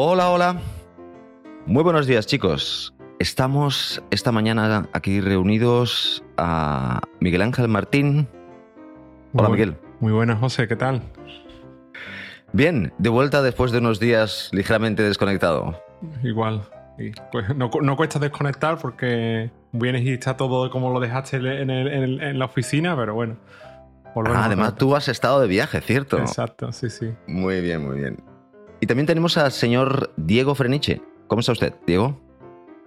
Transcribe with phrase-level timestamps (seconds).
[0.00, 0.60] Hola, hola.
[1.66, 2.94] Muy buenos días, chicos.
[3.18, 8.28] Estamos esta mañana aquí reunidos a Miguel Ángel Martín.
[9.34, 9.76] Hola, Muy Miguel.
[9.98, 11.02] Muy buenas, José, ¿qué tal?
[12.52, 15.82] Bien, de vuelta después de unos días ligeramente desconectado.
[16.22, 16.62] Igual.
[17.32, 21.46] Pues no, cu- no cuesta desconectar porque vienes y está todo como lo dejaste en,
[21.70, 23.36] el- en el- en la oficina, pero bueno.
[24.14, 26.18] Ah, además, tú has estado de viaje, ¿cierto?
[26.18, 27.10] Exacto, sí, sí.
[27.26, 28.22] Muy bien, muy bien.
[28.80, 31.00] Y también tenemos al señor Diego Freniche.
[31.26, 32.18] ¿Cómo está usted, Diego?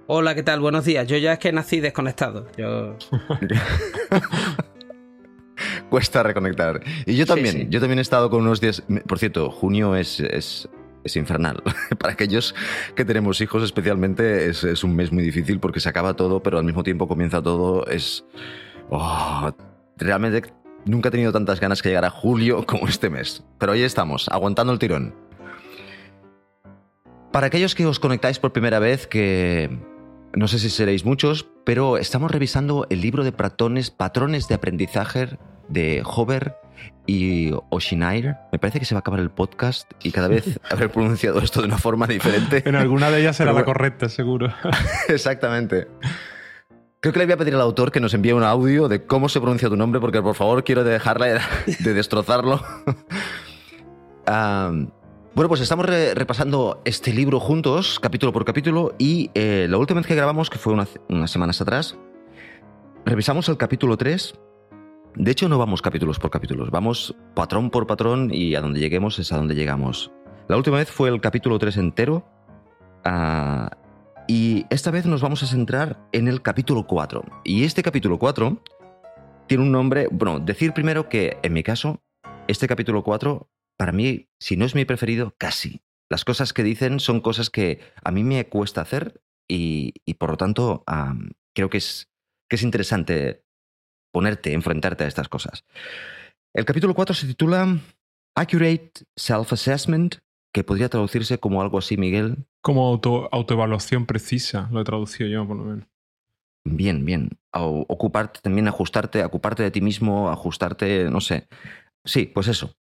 [0.08, 0.60] Hola, ¿qué tal?
[0.60, 1.08] Buenos días.
[1.08, 2.48] Yo ya es que nací desconectado.
[2.58, 2.96] Yo...
[5.90, 6.82] Cuesta reconectar.
[7.06, 7.68] Y yo Sí, también, sí.
[7.70, 8.84] yo también he estado con unos días.
[9.08, 10.70] Por cierto, junio es, es,
[11.04, 11.62] es infernal.
[12.00, 12.56] Para aquellos
[12.96, 16.58] que tenemos hijos, especialmente, es, es un mes muy difícil porque se acaba todo, pero
[16.58, 17.86] al mismo tiempo comienza todo.
[17.88, 18.24] Es.
[18.90, 19.52] oh,
[19.98, 20.54] realmente
[20.86, 23.44] nunca he tenido tantas ganas que llegara julio como este mes.
[23.60, 25.14] Pero ahí estamos, aguantando el tirón.
[27.32, 29.70] Para aquellos que os conectáis por primera vez, que
[30.34, 35.38] no sé si seréis muchos, pero estamos revisando el libro de patrones, patrones de aprendizaje
[35.70, 36.58] de Hover
[37.08, 38.36] y Oshinair.
[38.52, 41.62] Me parece que se va a acabar el podcast y cada vez habré pronunciado esto
[41.62, 42.64] de una forma diferente.
[42.68, 44.54] En alguna de ellas será la correcta, seguro.
[45.08, 45.88] Exactamente.
[47.00, 49.30] Creo que le voy a pedir al autor que nos envíe un audio de cómo
[49.30, 51.40] se pronuncia tu nombre, porque por favor quiero dejarle
[51.80, 52.62] de destrozarlo.
[54.26, 54.92] Am,
[55.34, 60.00] bueno, pues estamos re- repasando este libro juntos, capítulo por capítulo, y eh, la última
[60.02, 61.98] vez que grabamos, que fue una- unas semanas atrás,
[63.06, 64.34] revisamos el capítulo 3.
[65.16, 69.20] De hecho, no vamos capítulos por capítulos, vamos patrón por patrón y a donde lleguemos
[69.20, 70.12] es a donde llegamos.
[70.48, 72.26] La última vez fue el capítulo 3 entero.
[73.04, 73.72] ah,
[74.28, 77.24] y esta vez nos vamos a centrar en el capítulo 4.
[77.44, 78.62] Y este capítulo 4
[79.48, 82.00] tiene un nombre, bueno, decir primero que en mi caso,
[82.48, 83.50] este capítulo 4,
[83.82, 85.82] para mí, si no es mi preferido, casi.
[86.08, 90.30] Las cosas que dicen son cosas que a mí me cuesta hacer y, y por
[90.30, 90.84] lo tanto
[91.56, 92.08] creo que es,
[92.48, 93.44] que es interesante
[94.14, 95.66] ponerte, enfrentarte a estas cosas.
[96.54, 97.80] El capítulo 4 se titula
[98.38, 100.18] Accurate Self-Assessment,
[100.54, 105.48] que podría traducirse como algo así, Miguel, Como auto, autoevaluación precisa, lo he traducido yo,
[105.48, 105.88] por lo menos.
[106.68, 107.30] Bien, bien.
[107.52, 111.48] O- ocuparte también, ajustarte, ocuparte de ti mismo, ajustarte, no sé.
[112.06, 112.76] Sí, pues eso.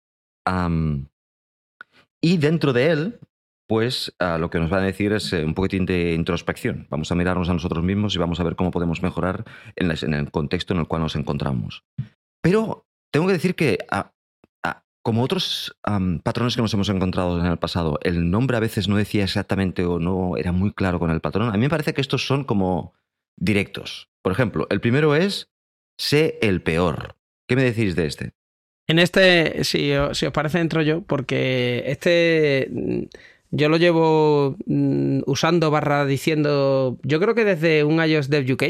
[2.20, 3.20] Y dentro de él,
[3.68, 6.86] pues ah, lo que nos va a decir es eh, un poquitín de introspección.
[6.90, 9.44] Vamos a mirarnos a nosotros mismos y vamos a ver cómo podemos mejorar
[9.76, 11.84] en, el contexto en el cual nos encontramos.
[12.42, 14.12] Pero tengo que decir que, ah,
[14.64, 18.60] ah, como otros am, patrones que nos hemos encontrado en el pasado, el nombre a
[18.60, 21.50] veces no decía exactamente o no era muy claro con el patrón.
[21.50, 22.94] A mí me parece que estos son como
[23.36, 24.08] directos.
[24.22, 25.50] Por ejemplo, el primero es
[25.98, 27.16] sé el peor.
[27.46, 28.37] ¿Qué me decís de este?
[28.88, 33.02] En este, si, os parece, entro yo, porque este mm,
[33.50, 38.62] yo lo llevo mm, usando barra diciendo, yo creo que desde un iOS Dev UK.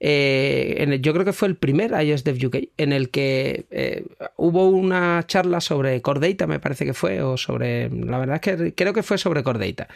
[0.00, 4.04] eh, yo creo que fue el primer iOS Dev UK en el que eh,
[4.36, 7.90] hubo una charla sobre Core Data, me parece que fue, o sobre.
[7.90, 9.88] La verdad es que creo que fue sobre Core Data.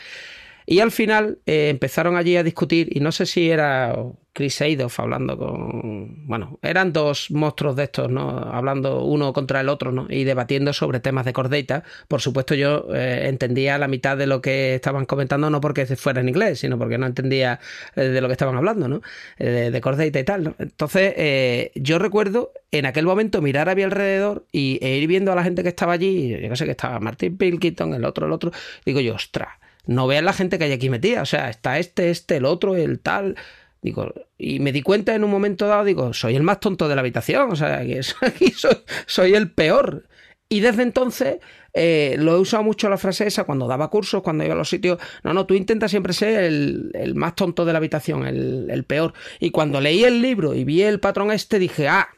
[0.67, 3.95] Y al final eh, empezaron allí a discutir, y no sé si era
[4.35, 6.27] Chris Eidoff hablando con.
[6.27, 8.31] Bueno, eran dos monstruos de estos, ¿no?
[8.31, 10.07] Hablando uno contra el otro, ¿no?
[10.11, 11.85] Y debatiendo sobre temas de Core Data.
[12.09, 16.21] Por supuesto, yo eh, entendía la mitad de lo que estaban comentando, no porque fuera
[16.21, 17.61] en inglés, sino porque no entendía
[17.95, 19.03] eh, de lo que estaban hablando, ¿no?
[19.39, 20.55] Eh, De, de y tal, ¿no?
[20.59, 25.31] Entonces, eh, yo recuerdo en aquel momento mirar a mi alrededor y, e ir viendo
[25.31, 28.27] a la gente que estaba allí, yo no sé que estaba Martin Pilkington, el otro,
[28.27, 28.51] el otro.
[28.85, 31.22] Digo yo, ostras no vean la gente que hay aquí metida.
[31.22, 33.37] O sea, está este, este, el otro, el tal.
[33.83, 36.95] Digo, y me di cuenta en un momento dado, digo, soy el más tonto de
[36.95, 37.50] la habitación.
[37.50, 40.06] O sea, que aquí soy, soy el peor.
[40.49, 41.39] Y desde entonces
[41.72, 44.69] eh, lo he usado mucho la frase esa cuando daba cursos, cuando iba a los
[44.69, 44.98] sitios.
[45.22, 48.84] No, no, tú intentas siempre ser el, el más tonto de la habitación, el, el
[48.84, 49.15] peor.
[49.41, 52.09] Y cuando leí el libro y vi el patrón este, dije, ah,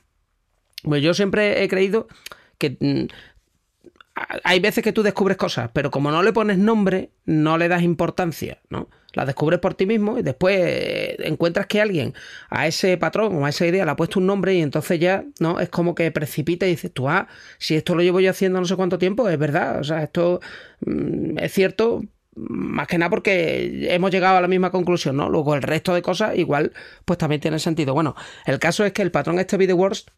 [0.82, 2.08] pues yo siempre he creído
[2.58, 3.06] que mm,
[4.44, 7.82] hay veces que tú descubres cosas, pero como no le pones nombre, no le das
[7.82, 8.88] importancia, ¿no?
[9.12, 12.14] Las descubres por ti mismo y después eh, encuentras que alguien
[12.48, 15.24] a ese patrón o a esa idea le ha puesto un nombre y entonces ya,
[15.38, 15.60] ¿no?
[15.60, 17.28] Es como que precipita y dices tú, ah,
[17.58, 20.40] si esto lo llevo yo haciendo no sé cuánto tiempo, es verdad, o sea, esto
[20.80, 22.02] mm, es cierto,
[22.36, 25.28] más que nada porque hemos llegado a la misma conclusión, ¿no?
[25.28, 26.72] Luego el resto de cosas igual,
[27.04, 27.92] pues también tiene sentido.
[27.92, 28.14] Bueno,
[28.46, 30.10] el caso es que el patrón este be the worst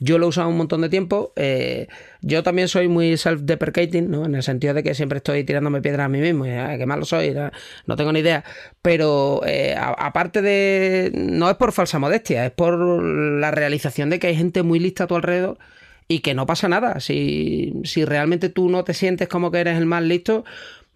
[0.00, 1.32] yo lo he usado un montón de tiempo.
[1.36, 1.86] eh,
[2.22, 4.24] yo también soy muy self-deprecating, ¿no?
[4.26, 6.44] En el sentido de que siempre estoy tirándome piedras a mí mismo.
[6.44, 7.34] "Ay, qué malo soy,
[7.86, 8.44] no, tengo ni idea.
[8.82, 11.12] Pero eh, aparte de.
[11.14, 15.04] No es por falsa modestia, es por la realización de que hay gente muy lista
[15.04, 15.58] a tu alrededor
[16.08, 17.00] y que no pasa nada.
[17.00, 20.44] Si, si realmente tú no te sientes como que eres el más listo,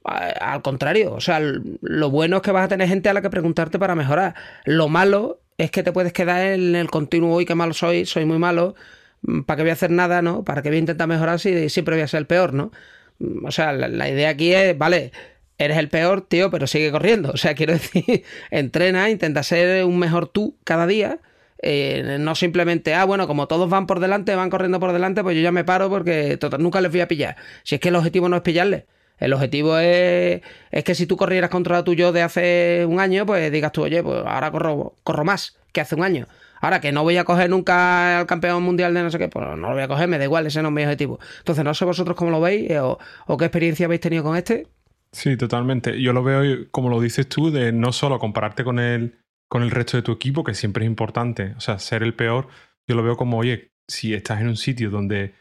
[0.05, 3.31] al contrario, o sea, lo bueno es que vas a tener gente a la que
[3.31, 4.35] preguntarte para mejorar.
[4.67, 8.25] Lo malo es que te puedes quedar en el continuo, y qué malo soy, soy
[8.25, 8.75] muy malo,
[9.23, 10.45] mm, ¿para qué voy a hacer nada, no?
[10.45, 12.73] ¿Para qué voy a intentar mejorar si siempre voy a ser el peor, no?
[13.19, 15.13] Mm, o sea, la, idea aquí es, vale,
[15.59, 17.31] eres el peor, tío, pero sigue corriendo.
[17.35, 21.21] O sea, quiero decir, entrena, intenta ser un mejor tú cada día.
[21.63, 25.37] Eh, no simplemente, ah, bueno, como todos van por delante, van corriendo por delante, pues
[25.37, 27.37] yo ya me paro porque nunca les voy a pillar.
[27.63, 28.85] Si es que el objetivo no es pillarles,
[29.19, 30.43] el objetivo es,
[30.85, 34.03] que si tú corrieras contra tu yo de hace un año, pues digas tú, oye,
[34.03, 36.27] pues ahora corro, más que hace un año.
[36.61, 39.45] Ahora que no voy a coger nunca al campeón mundial de no sé qué, pues
[39.47, 41.21] no lo voy a coger, me da igual, ese no es mi objetivo.
[41.39, 42.99] Entonces, no sé vosotros cómo lo veis eh, o,
[43.39, 44.67] qué experiencia habéis tenido con este.
[45.13, 46.01] Sí, totalmente.
[46.01, 49.19] Yo lo veo, como lo dices tú, de no solo compararte con el,
[49.49, 52.49] con el resto de tu equipo, que siempre es importante, o sea, ser el peor,
[52.89, 55.35] yo lo veo como, oye, si estás en un sitio donde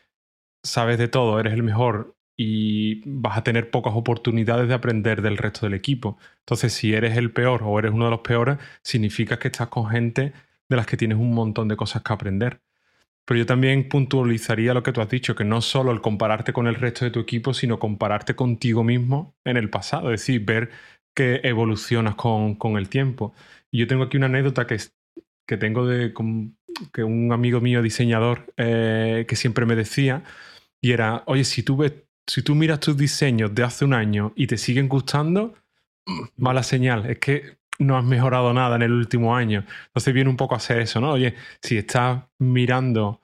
[0.64, 5.38] sabes de todo, eres el mejor y vas a tener pocas oportunidades de aprender del
[5.38, 6.18] resto del equipo.
[6.40, 9.88] Entonces, si eres el peor o eres uno de los peores, significa que estás con
[9.88, 10.34] gente
[10.70, 12.62] de las que tienes un montón de cosas que aprender.
[13.26, 16.68] Pero yo también puntualizaría lo que tú has dicho, que no solo el compararte con
[16.68, 20.72] el resto de tu equipo, sino compararte contigo mismo en el pasado, es decir, ver
[21.16, 23.34] que evolucionas con, el tiempo.
[23.72, 24.78] Y yo tengo aquí una anécdota que,
[25.48, 26.14] que tengo de
[26.94, 30.24] que un amigo mío diseñador eh, que siempre me decía,
[30.82, 31.94] y era, oye, si tú ves
[32.28, 35.54] si tú miras tus diseños de hace un año y te siguen gustando,
[36.38, 37.06] mala señal.
[37.06, 39.66] Es que no has mejorado nada en el último año.
[39.88, 41.12] Entonces viene un poco a ser eso, ¿no?
[41.12, 43.22] Oye, si estás mirando,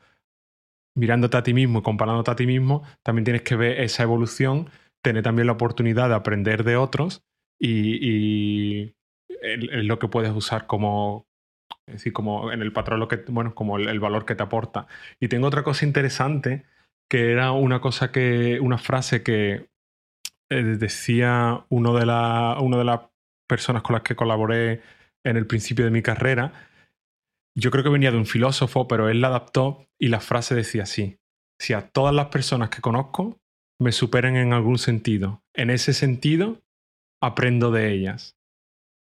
[0.96, 4.70] mirándote a ti mismo y comparándote a ti mismo, también tienes que ver esa evolución,
[5.02, 7.24] tener también la oportunidad de aprender de otros
[7.60, 8.96] y,
[9.42, 11.26] es lo que puedes usar como,
[11.86, 14.88] es decir, como en el patrón, lo que, bueno, como el valor que te aporta.
[15.20, 16.66] Y tengo otra cosa interesante
[17.10, 19.70] que era una cosa que, una frase que
[20.50, 23.02] eh, decía uno de, la, una de las
[23.48, 24.82] personas con las que colaboré
[25.24, 26.54] en el principio de mi carrera.
[27.56, 30.84] Yo creo que venía de un filósofo, pero él la adaptó y la frase decía
[30.84, 31.20] así.
[31.60, 33.42] Si a todas las personas que conozco
[33.80, 36.62] me superan en algún sentido, en ese sentido
[37.22, 38.38] aprendo de ellas.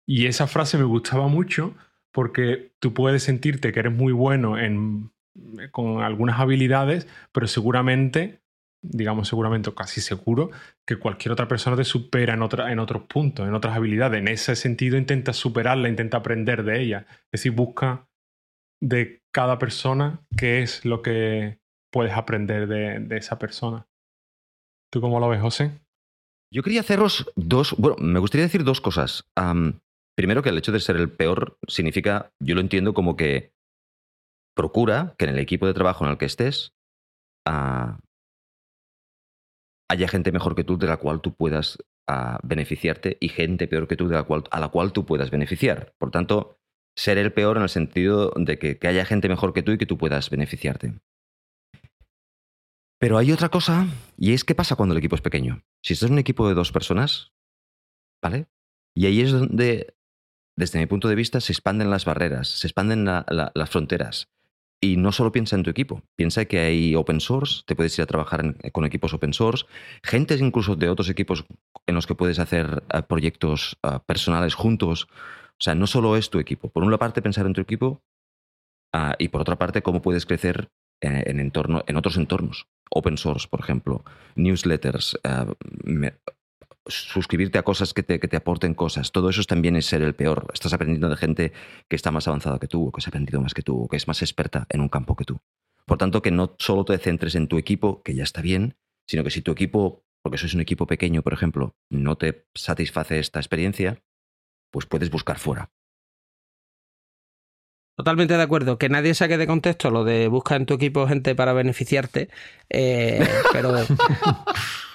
[0.06, 1.75] Y esa frase me gustaba mucho
[2.12, 5.12] porque tú puedes sentirte que eres muy bueno en
[5.70, 8.40] con algunas habilidades, pero seguramente,
[8.82, 10.50] digamos seguramente casi seguro,
[10.86, 14.20] que cualquier otra persona te supera en, otra, en otros puntos, en otras habilidades.
[14.20, 17.06] En ese sentido intenta superarla, intenta aprender de ella.
[17.32, 18.08] Es decir, busca
[18.81, 21.58] de cada persona qué es lo que
[21.90, 23.86] puedes aprender de, esa persona.
[24.92, 25.72] ¿Tú cómo lo ves, José?
[26.52, 29.25] Yo quería haceros dos, bueno, me gustaría decir dos cosas.
[30.16, 33.54] primero, que el hecho de ser el peor significa, yo lo entiendo como que
[34.55, 36.75] procura que en el equipo de trabajo en el que estés
[37.47, 37.99] ah,
[39.89, 43.89] haya gente mejor que tú de la cual tú puedas ah, beneficiarte y gente peor
[43.89, 45.95] que tú de la cual, a la cual tú puedas beneficiar.
[45.99, 46.59] Por tanto,
[46.97, 49.87] ser el peor en el sentido de que, haya gente mejor que tú y que
[49.87, 51.01] tú puedas beneficiarte.
[52.99, 53.87] Pero hay otra cosa,
[54.17, 55.62] y es qué pasa cuando el equipo es pequeño.
[55.83, 57.32] Si estás en un equipo de dos personas,
[58.23, 58.46] ¿vale?
[58.96, 59.96] Y ahí es donde,
[60.56, 64.29] desde mi punto de vista, se expanden las barreras, se expanden las fronteras.
[64.84, 68.03] Y no solo piensa en tu equipo, piensa que hay open source, te puedes ir
[68.03, 69.64] a trabajar con equipos open source,
[70.03, 71.46] gente incluso de otros equipos
[71.86, 75.08] en los que puedes hacer eh, proyectos eh, personales juntos.
[75.53, 76.69] O sea, no solo es tu equipo.
[76.69, 78.03] Por una parte, pensar en tu equipo
[78.93, 80.69] ah, y por otra parte, cómo puedes crecer
[81.00, 82.67] en, entorno, en otros entornos.
[82.91, 84.05] Open source, por ejemplo,
[84.36, 86.12] newsletters, eh,
[86.86, 89.12] suscribirte a cosas que te, que te, aporten cosas.
[89.12, 90.50] Todo eso también es ser el peor.
[90.53, 91.53] Estás aprendiendo de gente
[91.88, 93.88] que está más avanzada que tú, o que se ha aprendido más que tú, o
[93.88, 95.41] que es más experta en un campo que tú.
[95.86, 98.76] Por tanto, que no solo te centres en tu equipo, que ya está bien,
[99.06, 103.19] sino que si tu equipo, porque sois un equipo pequeño, por ejemplo, no te satisface
[103.19, 104.03] esta experiencia,
[104.70, 105.70] pues puedes buscar fuera.
[107.96, 108.76] Totalmente de acuerdo.
[108.76, 112.29] Que nadie saque de contexto lo de buscar en tu equipo gente para beneficiarte.
[112.69, 113.72] Eh, pero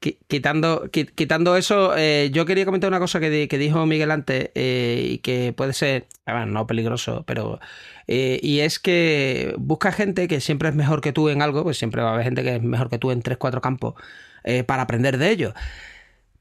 [0.00, 5.18] Quitando, quitando eso, eh, yo quería comentar una cosa que, dijo Miguel antes eh, y
[5.18, 7.58] que puede ser, bueno, no peligroso, pero...
[8.06, 11.78] Eh, y es que busca gente que siempre es mejor que tú en algo, pues
[11.78, 13.94] siempre va a haber gente que es mejor que tú en 3-4 campos
[14.66, 15.52] para aprender de ellos.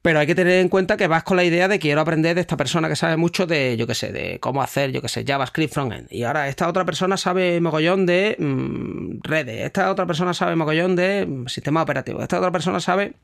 [0.01, 2.39] Pero hay que tener en cuenta que vas con la idea de quiero aprender de
[2.41, 5.25] esta persona que sabe mucho de, yo qué sé, de cómo hacer, yo qué sé,
[5.27, 6.07] JavaScript frontend.
[6.09, 9.65] Y ahora esta otra persona sabe mogollón de mm, redes.
[9.65, 12.21] Esta otra persona sabe mogollón de mm, sistema operativo.
[12.21, 13.15] Esta otra persona sabe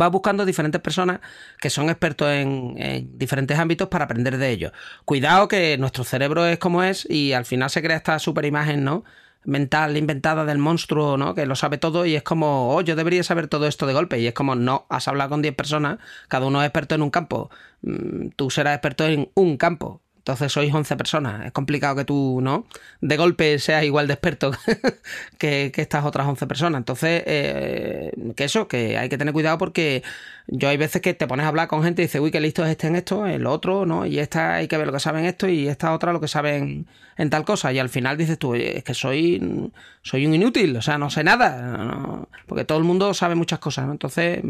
[0.00, 1.20] va buscando diferentes personas
[1.58, 4.72] que son expertos en, diferentes ámbitos para aprender de ellos.
[5.04, 8.84] Cuidado que nuestro cerebro es como es y al final se crea esta super imagen,
[8.84, 9.04] ¿no?
[9.44, 11.34] mental inventada del monstruo, ¿no?
[11.34, 14.18] Que lo sabe todo y es como, oh, yo debería saber todo esto de golpe.
[14.18, 15.98] Y es como, no, has hablado con 10 personas,
[16.28, 17.50] cada uno es experto en un campo.
[17.82, 20.02] Mm, tú serás experto en un campo.
[20.26, 21.46] Entonces sois 11 personas.
[21.46, 22.66] Es complicado que tú, ¿no?
[23.00, 24.50] De golpe seas igual de experto
[25.38, 26.80] que, estas otras 11 personas.
[26.80, 30.02] Entonces, eh, que eso, que hay que tener cuidado porque
[30.48, 32.66] yo hay veces que te pones a hablar con gente y dices, uy, qué listos
[32.68, 34.04] estén en esto, el otro, ¿no?
[34.04, 36.88] Y esta hay que ver lo que saben esto y esta otra lo que saben
[37.16, 37.72] en tal cosa.
[37.72, 39.70] Y al final dices tú, es que soy,
[40.02, 42.26] soy un inútil, o sea, no sé nada.
[42.48, 43.92] Porque todo el mundo sabe muchas cosas, ¿no?
[43.92, 44.42] Entonces,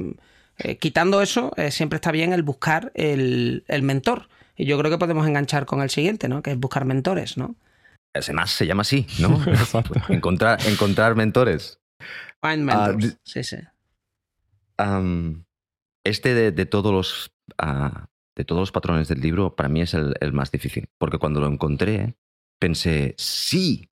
[0.56, 4.98] eh, quitando eso, eh, siempre está bien el buscar el mentor y yo creo que
[4.98, 6.42] podemos enganchar con el siguiente, ¿no?
[6.42, 7.54] Que es buscar mentores, ¿no?
[8.14, 9.38] Además se llama así, ¿no?
[10.08, 11.80] encontrar, encontrar mentores.
[12.42, 13.18] Find ah, mentors.
[13.24, 13.56] sí, sí.
[16.04, 20.32] este de, todos los ah, de todos los patrones del libro, para mí es el,
[20.32, 20.88] más difícil.
[20.98, 22.14] Porque cuando lo encontré,
[22.58, 23.90] pensé, sí,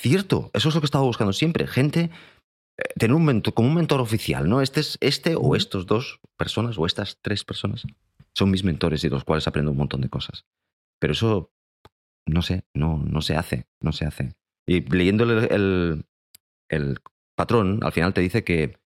[0.00, 1.66] cierto, eso es lo que estaba buscando siempre.
[1.66, 2.10] Gente,
[2.78, 4.62] eh, tener un mentor, como un mentor oficial, ¿no?
[4.62, 7.84] Este es este o estos dos personas o estas tres personas
[8.34, 10.44] son mis mentores y de los cuales aprendo un montón de cosas.
[11.00, 11.52] Pero eso,
[12.26, 14.34] no sé, no, no se hace, no se hace.
[14.66, 16.04] Y leyendo el,
[16.68, 16.98] el,
[17.36, 18.78] patrón, al final te dice que,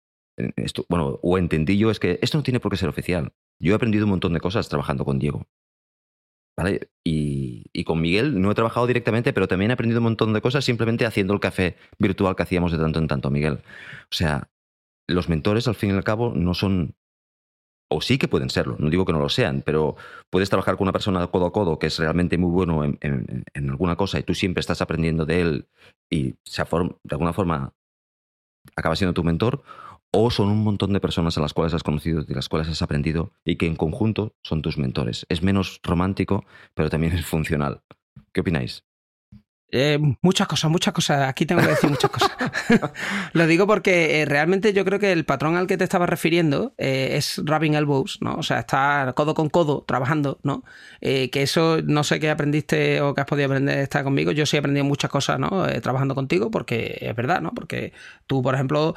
[0.57, 3.33] esto, bueno, o entendí yo, es que esto no tiene por qué ser oficial.
[3.61, 5.47] Yo he aprendido un montón de cosas trabajando con Diego.
[6.57, 6.91] ¿Vale?
[7.05, 10.41] Y, y, con Miguel no he trabajado directamente, pero también he aprendido un montón de
[10.41, 13.61] cosas simplemente haciendo el café virtual que hacíamos de tanto en tanto, Miguel.
[14.11, 14.51] O sea,
[15.07, 16.97] los mentores, al fin y al cabo, no son
[17.89, 19.97] o sí que pueden serlo, no digo que no lo sean, pero
[20.31, 23.97] puedes trabajar con una persona codo a codo que es realmente muy bueno en, alguna
[23.97, 25.69] cosa y tú siempre estás aprendiendo de él
[26.11, 27.73] y se de alguna forma
[28.77, 29.63] acaba siendo tu mentor,
[30.11, 32.83] o son un montón de personas a las cuales has conocido, de las cuales has
[32.83, 35.27] aprendido y que en conjunto son tus mentores.
[35.29, 37.83] Es menos romántico, pero también es funcional.
[38.33, 38.88] ¿Qué opináis?
[39.71, 41.29] Eh, muchas cosas, muchas cosas.
[41.29, 42.31] Aquí tengo que decir muchas cosas.
[43.35, 46.73] Lo digo porque eh, realmente yo creo que el patrón al que te estaba refiriendo
[46.79, 48.37] eh, es rubbing elbows, ¿no?
[48.37, 50.65] O sea, estar codo con codo trabajando, ¿no?
[51.01, 54.33] que eso no sé qué aprendiste o qué has podido aprender estar conmigo.
[54.33, 55.67] Yo sí he aprendido muchas cosas, ¿no?
[55.81, 57.53] trabajando contigo, porque es verdad, ¿no?
[57.53, 57.93] Porque
[58.27, 58.95] tú, por ejemplo,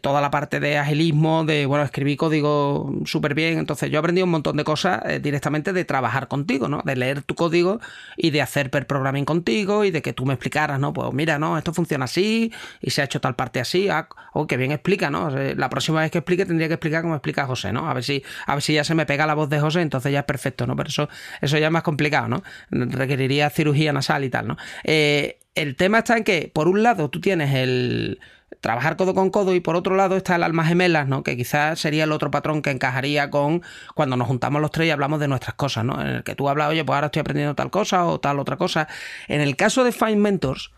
[0.00, 3.58] toda la parte de agilismo, de, bueno, escribí código súper bien.
[3.58, 6.82] Entonces, yo he aprendido un montón de cosas directamente de trabajar contigo, ¿no?
[6.84, 7.80] De leer tu código
[8.16, 10.92] y de hacer per programming contigo y de que tú me explicaras, ¿no?
[10.92, 13.88] Pues mira, no, esto funciona así y se ha hecho tal parte así.
[13.88, 15.30] Ah, oh, que bien explica, ¿no?
[15.30, 17.88] La próxima vez que explique tendría que explicar como explica José, ¿no?
[17.88, 20.12] A ver si, a ver si ya se me pega la voz de José, entonces
[20.12, 20.76] ya es perfecto, ¿no?
[20.76, 21.08] Pero eso,
[21.40, 22.42] eso ya es más complicado, ¿no?
[22.70, 24.56] Requeriría cirugía nasal y tal, ¿no?
[24.84, 28.20] Eh, el tema está en que, por un lado, tú tienes el
[28.60, 31.22] trabajar codo con codo y por otro lado está el alma gemelas, ¿no?
[31.22, 33.62] Que quizás sería el otro patrón que encajaría con
[33.94, 36.00] cuando nos juntamos los tres y hablamos de nuestras cosas, ¿no?
[36.00, 38.56] En el que tú hablas, oye, pues ahora estoy aprendiendo tal cosa o tal otra
[38.56, 38.88] cosa.
[39.28, 40.72] En el caso de Find Mentors,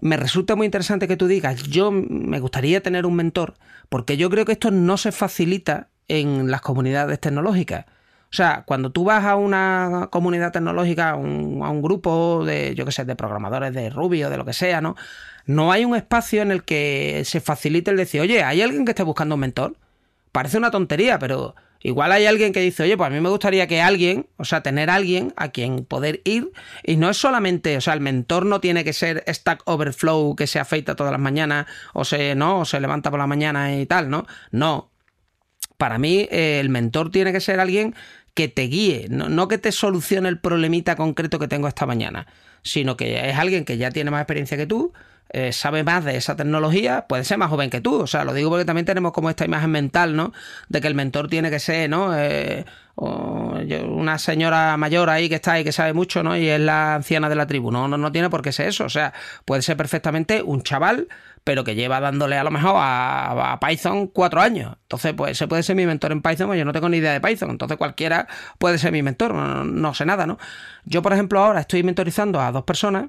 [0.00, 3.54] me resulta muy interesante que tú digas, yo me gustaría tener un mentor,
[3.88, 7.86] porque yo creo que esto no se facilita en las comunidades tecnológicas.
[8.32, 12.92] O sea, cuando tú vas a una comunidad tecnológica, a un, grupo de, yo qué
[12.92, 14.96] sé, de programadores de Ruby o de lo que sea, ¿no?
[15.44, 18.92] No hay un espacio en el que se facilite el decir, oye, ¿hay alguien que
[18.92, 19.76] esté buscando un mentor?
[20.32, 23.66] Parece una tontería, pero igual hay alguien que dice, oye, pues a mí me gustaría
[23.66, 26.52] que alguien, o sea, tener alguien a quien poder ir.
[26.84, 30.46] Y no es solamente, o sea, el mentor no tiene que ser Stack Overflow que
[30.46, 32.60] se afeita todas las mañanas o se, ¿no?
[32.60, 34.26] o se levanta por la mañana y tal, ¿no?
[34.50, 34.88] No.
[35.76, 37.96] Para mí, eh, el mentor tiene que ser alguien
[38.34, 42.26] que te guíe, no, que te solucione el problemita concreto que tengo esta mañana,
[42.62, 44.92] sino que es alguien que ya tiene más experiencia que tú,
[45.34, 48.00] eh, sabe más de esa tecnología, puede ser más joven que tú.
[48.02, 50.32] O sea, lo digo porque también tenemos como esta imagen mental, ¿no?
[50.68, 52.14] De que el mentor tiene que ser, ¿no?
[52.14, 56.36] Eh, una señora mayor ahí que está ahí que sabe mucho, ¿no?
[56.36, 57.70] Y es la anciana de la tribu.
[57.70, 58.84] No, no, no tiene por qué ser eso.
[58.84, 59.14] O sea,
[59.46, 61.08] puede ser perfectamente un chaval
[61.44, 64.76] pero que lleva dándole a lo mejor a, Python cuatro años.
[64.82, 67.12] Entonces, pues ese puede ser mi mentor en Python, pues yo no tengo ni idea
[67.12, 67.50] de Python.
[67.50, 70.38] Entonces, cualquiera puede ser mi mentor, no, sé nada, ¿no?
[70.84, 73.06] Yo, por ejemplo, ahora estoy mentorizando a dos personas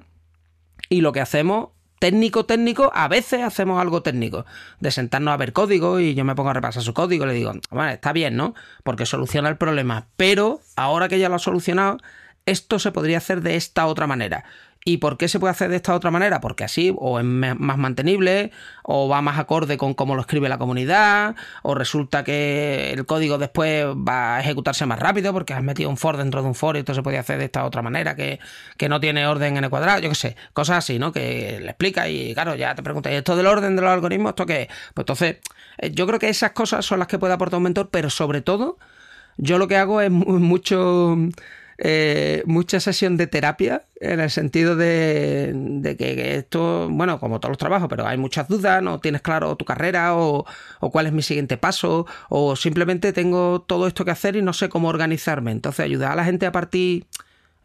[0.88, 1.68] y lo que hacemos
[2.00, 4.44] técnico, técnico, a veces hacemos algo técnico,
[4.80, 7.34] de sentarnos a ver código y yo me pongo a repasar su código y le
[7.34, 8.54] digo, bueno, está bien, ¿no?
[8.82, 11.98] Porque soluciona el problema, pero ahora que ya lo ha solucionado,
[12.46, 14.44] esto se podría hacer de esta otra manera.
[14.86, 16.42] ¿Y por qué se puede hacer de esta otra manera?
[16.42, 18.50] Porque así o es más mantenible,
[18.82, 23.38] o va más acorde con cómo lo escribe la comunidad, o resulta que el código
[23.38, 26.76] después va a ejecutarse más rápido porque has metido un for dentro de un for
[26.76, 28.38] y esto se puede hacer de esta otra manera que,
[28.86, 31.12] no tiene orden en el cuadrado, yo qué sé, cosas así, ¿no?
[31.12, 34.32] Que le explica y claro, ya te preguntas, ¿y esto del orden de los algoritmos?
[34.32, 34.68] ¿Esto qué?
[34.92, 35.38] Pues entonces,
[35.78, 38.42] eh, yo creo que esas cosas son las que puede aportar un mentor, pero sobre
[38.42, 38.76] todo,
[39.38, 41.16] yo lo que hago es mucho
[41.78, 47.58] eh, mucha sesión de terapia, en el sentido de, que esto, bueno, como todos los
[47.58, 50.44] trabajos, pero hay muchas dudas, no tienes claro tu carrera o,
[50.80, 54.68] cuál es mi siguiente paso, o simplemente tengo todo esto que hacer y no sé
[54.68, 55.50] cómo organizarme.
[55.50, 57.06] Entonces, ayudar a la gente a partir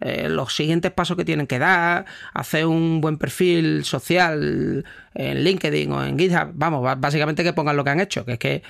[0.02, 5.92] eh, los siguientes pasos que tienen que dar, hacer un buen perfil social en LinkedIn
[5.92, 8.64] o en GitHub, vamos, básicamente que pongan lo que han hecho, que es que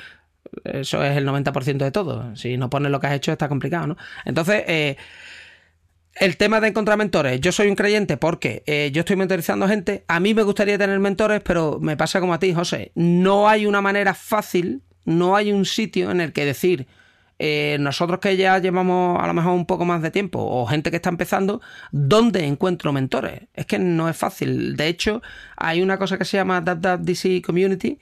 [0.63, 2.35] eso es el 90% de todo.
[2.35, 3.97] Si no pones lo que has hecho está complicado, ¿no?
[4.25, 4.97] Entonces, eh,
[6.15, 7.39] el tema de encontrar mentores.
[7.39, 10.03] Yo soy un creyente porque eh, yo estoy mentorizando gente.
[10.07, 12.91] A mí me gustaría tener mentores, pero me pasa como a ti, José.
[12.95, 16.87] No hay una manera fácil, no hay un sitio en el que decir,
[17.41, 20.91] eh, nosotros que ya llevamos a lo mejor un poco más de tiempo o gente
[20.91, 23.43] que está empezando, ¿dónde encuentro mentores?
[23.53, 24.75] Es que no es fácil.
[24.75, 25.21] De hecho,
[25.55, 27.97] hay una cosa que se llama DC Community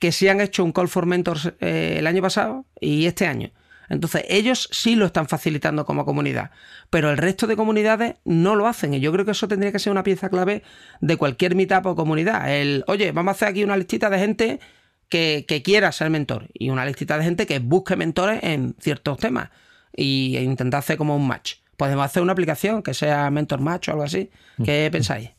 [0.00, 3.52] que sí han hecho un call for mentors eh, el año pasado y este año.
[3.88, 6.52] Entonces, ellos sí lo están facilitando como comunidad,
[6.90, 8.94] pero el resto de comunidades no lo hacen.
[8.94, 10.62] Y yo creo que eso tendría que ser una pieza clave
[11.00, 12.52] de cualquier meetup o comunidad.
[12.52, 14.60] El, oye, vamos a hacer aquí una listita de gente
[15.08, 19.50] que, quiera ser mentor y una listita de gente que busque mentores en ciertos temas
[19.94, 21.56] y, e intentar hacer como un match.
[21.76, 24.30] Podemos hacer una aplicación que sea Mentor Match o algo así.
[24.62, 24.92] ¿Qué mm.
[24.92, 25.30] pensáis?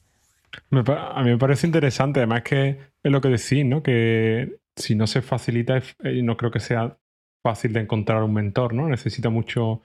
[0.71, 3.83] A mí me parece interesante, además que es lo que decís, ¿no?
[3.83, 6.97] Que si no se facilita, eh, no creo que sea
[7.43, 8.87] fácil de encontrar un mentor, ¿no?
[8.87, 9.81] Necesita mucho...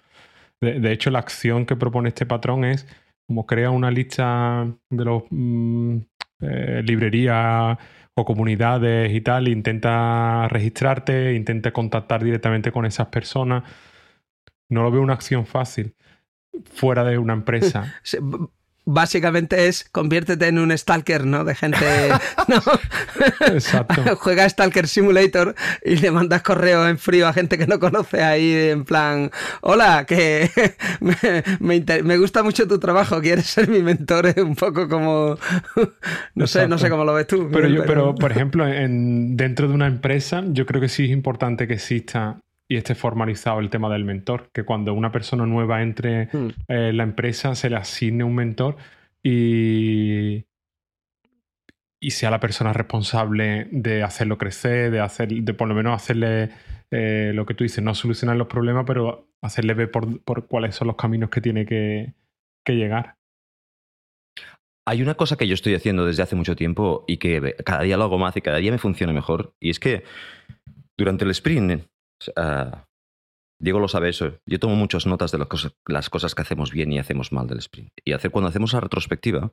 [0.61, 2.87] De, hecho, la acción que propone este patrón es
[3.29, 5.99] como crea una lista de los mm,
[6.41, 7.77] eh, librerías
[8.15, 13.65] o comunidades y tal, intenta registrarte, intenta contactar directamente con esas personas.
[14.71, 15.95] No lo veo una acción fácil
[16.65, 18.01] fuera de una empresa.
[18.87, 21.45] básicamente es conviértete en un stalker, ¿no?
[21.45, 21.79] De gente.
[22.49, 22.63] ¿no?
[23.49, 24.17] Exacto.
[24.17, 28.55] Juega Stalker Simulator y le mandas correo en frío a gente que no conoce ahí
[28.71, 30.51] en plan, hola, que
[31.61, 35.37] me, gusta mucho tu trabajo, quieres ser mi mentor, es un poco como,
[36.35, 37.49] no sé, no sé cómo lo ves tú.
[37.53, 41.11] Pero, yo, pero por ejemplo, en, dentro de una empresa, yo creo que sí es
[41.11, 45.83] importante que exista y esté formalizado el tema del mentor, que cuando una persona nueva
[45.83, 46.49] entre hmm.
[46.69, 48.77] en la empresa se le asigne un mentor
[49.23, 50.45] y,
[52.01, 56.51] y sea la persona responsable de hacerlo crecer, de hacer, de por lo menos hacerle
[56.91, 60.75] eh, lo que tú dices, no solucionar los problemas, pero hacerle ver por, por cuáles
[60.75, 62.15] son los caminos que tiene que,
[62.65, 63.17] que llegar.
[64.89, 67.97] Hay una cosa que yo estoy haciendo desde hace mucho tiempo y que cada día
[67.97, 70.05] lo hago más y cada día me funciona mejor, y es que
[70.97, 71.83] durante el sprint
[73.59, 74.39] Diego lo sabe eso.
[74.45, 77.91] Yo tomo muchas notas de las cosas, que hacemos bien y hacemos mal del sprint.
[78.05, 79.53] Y hacer, cuando hacemos la retrospectiva,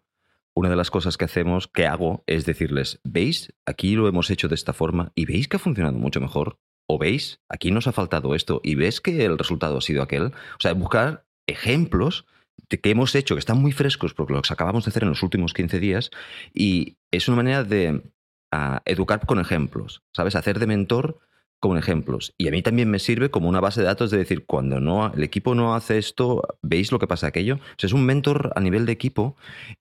[0.55, 3.53] una de las cosas que hacemos, que hago, es decirles, ¿veis?
[3.65, 6.59] Aquí lo hemos hecho de esta forma y veis que ha funcionado mucho mejor.
[6.85, 10.25] O veis, aquí nos ha faltado esto y ves que el resultado ha sido aquel.
[10.25, 12.25] O sea, buscar ejemplos
[12.69, 15.23] de que hemos hecho, que están muy frescos porque los acabamos de hacer en los
[15.23, 16.11] últimos 15 días
[16.53, 18.03] y es una manera de
[18.51, 20.35] ah, educar con ejemplos, ¿sabes?
[20.35, 21.19] Hacer de mentor
[21.63, 22.33] como ejemplos.
[22.37, 25.13] Y a mí también me sirve como una base de datos de decir, cuando no,
[25.13, 27.57] el equipo no hace esto, ¿veis lo que pasa aquello?
[27.81, 29.37] es un mentor a nivel de equipo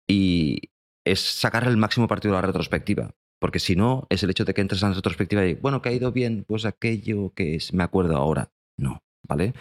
[0.06, 0.70] y
[1.04, 3.10] es sacar el máximo partido de la retrospectiva.
[3.40, 5.88] Porque si no, es el hecho de que entres en la retrospectiva y, bueno, que
[5.88, 8.52] ha ido bien, pues aquello que es, me acuerdo ahora.
[8.78, 9.52] No, ¿vale?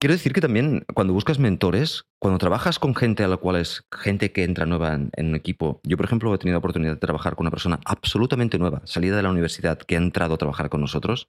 [0.00, 3.84] Quiero decir que también cuando buscas mentores, cuando trabajas con gente a la cual es
[3.90, 7.00] gente que entra nueva en, un equipo, yo por ejemplo he tenido la oportunidad de
[7.00, 10.68] trabajar con una persona absolutamente nueva, salida de la universidad, que ha entrado a trabajar
[10.68, 11.28] con nosotros,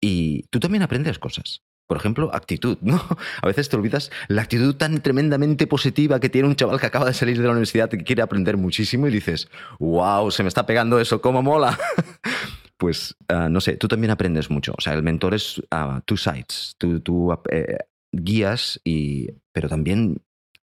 [0.00, 1.62] y tú también aprendes cosas.
[1.86, 3.04] Por ejemplo, actitud, ¿no?
[3.42, 7.04] A veces te olvidas la actitud tan tremendamente positiva que tiene un chaval que acaba
[7.04, 10.48] de salir de la universidad y que quiere aprender muchísimo y dices, wow, se me
[10.48, 11.78] está pegando eso, ¿cómo mola?
[12.76, 14.74] pues ah, no sé, tú también aprendes mucho.
[14.76, 16.76] O sea, el mentor es uh, two sides.
[16.78, 17.78] Tú, eh,
[18.12, 20.22] guías, y, pero también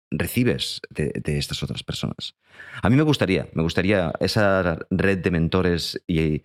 [0.09, 2.35] recibes de, estas otras personas.
[2.81, 6.43] A mí me gustaría, me gustaría esa red de mentores y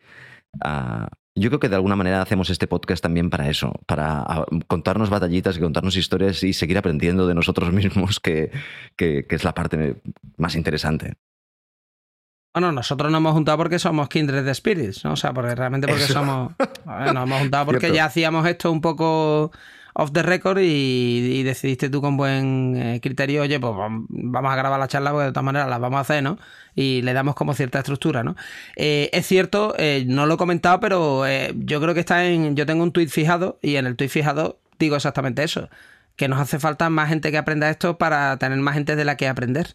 [0.62, 5.10] ah, yo creo que de alguna manera hacemos este podcast también para eso, para contarnos
[5.10, 8.50] batallitas y contarnos historias y seguir aprendiendo de nosotros mismos, que
[8.96, 10.02] es la parte
[10.36, 11.14] más interesante.
[12.54, 15.12] Bueno, nosotros nos hemos juntado porque somos kindred de spirits, ¿no?
[15.12, 16.52] O sea, porque realmente porque somos.
[16.84, 19.50] nos hemos juntado porque ya hacíamos esto un poco
[19.94, 24.78] off the record y, decidiste tú con buen eh, criterio, oye, pues vamos a grabar
[24.78, 26.38] la charla porque de todas maneras las vamos a hacer, ¿no?
[26.74, 28.36] Y le damos como cierta estructura, ¿no?
[28.76, 32.54] Eh, es cierto, eh, no lo he comentado, pero yo creo que está en.
[32.54, 35.70] Yo tengo un tweet fijado y en el tweet fijado digo exactamente eso:
[36.16, 39.16] que nos hace falta más gente que aprenda esto para tener más gente de la
[39.16, 39.74] que aprender.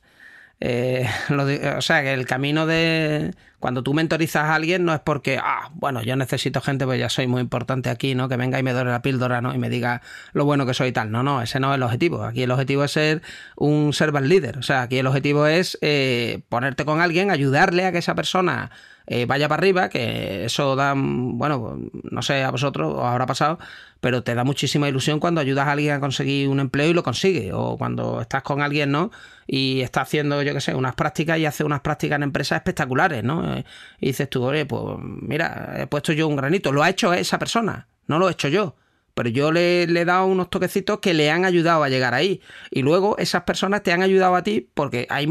[0.59, 1.07] Eh,
[1.77, 5.71] o sea, que el camino de cuando tú mentorizas a alguien no es porque, ah,
[5.73, 8.29] bueno, yo necesito gente, pues ya soy muy importante aquí, ¿no?
[8.29, 9.53] Que venga y me dore la píldora, ¿no?
[9.53, 10.01] Y me diga
[10.33, 11.11] lo bueno que soy y tal.
[11.11, 12.23] No, no, ese no es el objetivo.
[12.23, 13.21] Aquí el objetivo es ser
[13.55, 14.57] un servant leader.
[14.59, 18.69] O sea, aquí el objetivo es eh, ponerte con alguien, ayudarle a que esa persona
[19.07, 21.79] eh, vaya para arriba, que eso da, bueno,
[22.11, 23.57] no sé a vosotros os habrá pasado,
[24.01, 27.03] pero te da muchísima ilusión cuando ayudas a alguien a conseguir un empleo y lo
[27.03, 29.09] consigue, o cuando estás con alguien, ¿no?
[29.47, 33.23] Y está haciendo, yo qué sé, unas prácticas y hace unas prácticas en empresas espectaculares,
[33.23, 33.55] ¿no?
[33.55, 33.65] Eh,
[33.99, 37.39] y dices tú, oye, pues mira, he puesto yo un granito, lo ha hecho esa
[37.39, 38.75] persona, no lo he hecho yo
[39.17, 42.39] pero yo le, he dado unos toquecitos que le han ayudado a llegar ahí.
[42.69, 45.27] Y luego esas personas te han ayudado a ti porque ahí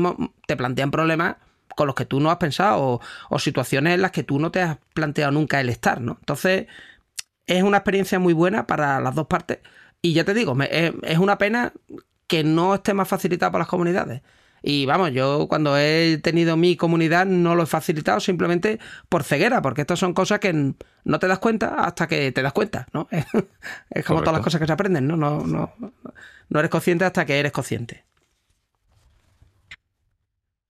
[0.48, 1.36] te plantean problemas
[1.76, 3.00] con los que tú no has pensado
[3.30, 6.16] o, situaciones en las que tú no te has planteado nunca el estar, ¿no?
[6.18, 6.66] Entonces,
[7.46, 9.60] es una experiencia muy buena para las dos partes.
[10.02, 11.72] Y ya te digo, es, una pena
[12.26, 14.22] que no esté más facilitado para las comunidades.
[14.62, 19.62] Y vamos, yo cuando he tenido mi comunidad no lo he facilitado simplemente por ceguera,
[19.62, 23.06] porque estas son cosas que no te das cuenta hasta que te das cuenta, ¿no?
[23.90, 25.16] es como todas las cosas que se aprenden, ¿no?
[25.16, 25.72] No, no,
[26.48, 28.04] no eres consciente hasta que eres consciente.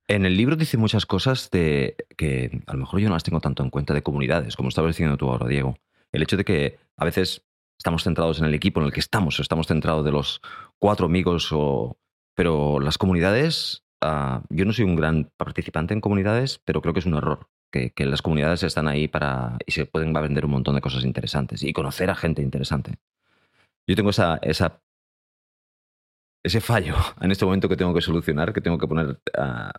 [0.08, 3.40] En el libro dice muchas cosas de que a lo mejor yo no las tengo
[3.40, 5.78] tanto en cuenta de comunidades, como estabas diciendo tú ahora, Diego.
[6.12, 7.45] El hecho de que a veces
[7.78, 10.40] estamos centrados en el equipo en el que estamos, estamos centrados de los
[10.78, 11.96] cuatro amigos, o...
[12.34, 17.00] pero las comunidades, ah, yo no soy un gran participante en comunidades, pero creo que
[17.00, 17.48] es un error.
[17.72, 21.62] Que, las comunidades están ahí para y se pueden vender un montón de cosas interesantes
[21.62, 22.94] y conocer a gente interesante.
[23.86, 24.80] Yo tengo esa, esa
[26.46, 29.20] ese fallo en este momento que tengo que solucionar, que tengo que poner.
[29.36, 29.72] Ah,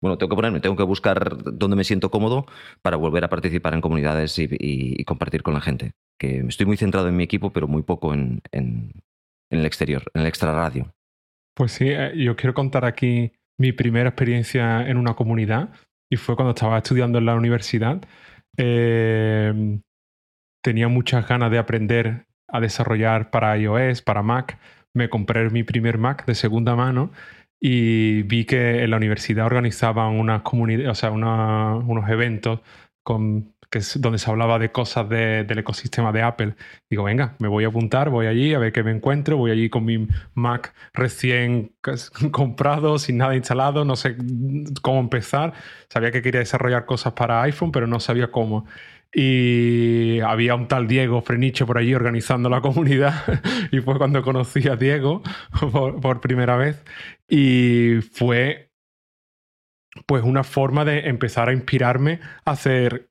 [0.00, 2.46] bueno, tengo que ponerme, tengo que buscar dónde me siento cómodo
[2.82, 5.92] para volver a participar en comunidades y, compartir con la gente.
[6.18, 10.26] Que estoy muy centrado en mi equipo, pero muy poco en, el exterior, en el
[10.26, 10.92] extra radio.
[11.54, 15.70] Pues sí, eh, yo quiero contar aquí mi primera experiencia en una comunidad
[16.10, 18.00] y fue cuando estaba estudiando en la universidad.
[18.56, 19.80] Eh,
[20.62, 24.58] tenía muchas ganas de aprender a desarrollar para iOS, para Mac.
[24.94, 27.12] Me compré mi primer Mac de segunda mano
[27.60, 32.60] y vi que en la universidad organizaban unas comunidades, o sea, unos eventos
[33.96, 36.54] donde se hablaba de cosas del ecosistema de Apple.
[36.88, 39.68] Digo, venga, me voy a apuntar, voy allí a ver qué me encuentro, voy allí
[39.68, 41.72] con mi Mac recién
[42.32, 44.16] comprado, sin nada instalado, no sé
[44.82, 45.52] cómo empezar.
[45.88, 48.66] Sabía que quería desarrollar cosas para iPhone, pero no sabía cómo.
[49.12, 53.14] Y había un tal Diego Freniche por allí organizando la comunidad.
[53.72, 55.22] y fue cuando conocí a Diego
[56.02, 56.82] por, primera vez.
[57.28, 58.67] Y fue
[60.06, 63.10] pues una forma de empezar a inspirarme a hacer,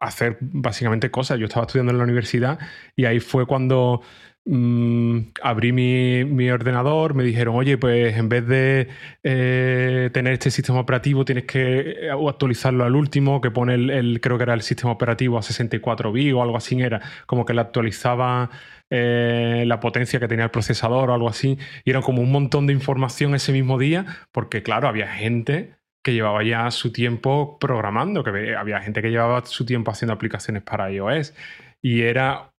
[0.00, 1.38] hacer básicamente cosas.
[1.38, 2.58] Yo estaba estudiando en la universidad
[2.96, 4.02] y ahí fue cuando
[4.44, 8.88] Mm, abrí mi, ordenador, me dijeron, oye, pues en vez de
[9.22, 14.38] eh, tener este sistema operativo, tienes que eh, actualizarlo al último, que pone el, creo
[14.38, 17.60] que era el sistema operativo a 64 bits o algo así, era como que le
[17.60, 18.50] actualizaba
[18.90, 22.66] eh, la potencia que tenía el procesador o algo así, y era como un montón
[22.66, 28.24] de información ese mismo día, porque claro, había gente que llevaba ya su tiempo programando,
[28.24, 31.34] que había gente que llevaba su tiempo haciendo aplicaciones para iOS.
[31.80, 32.52] Y era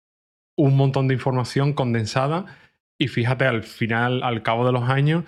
[0.57, 2.47] un montón de información condensada
[3.03, 5.25] y fíjate, al final, al cabo de los años,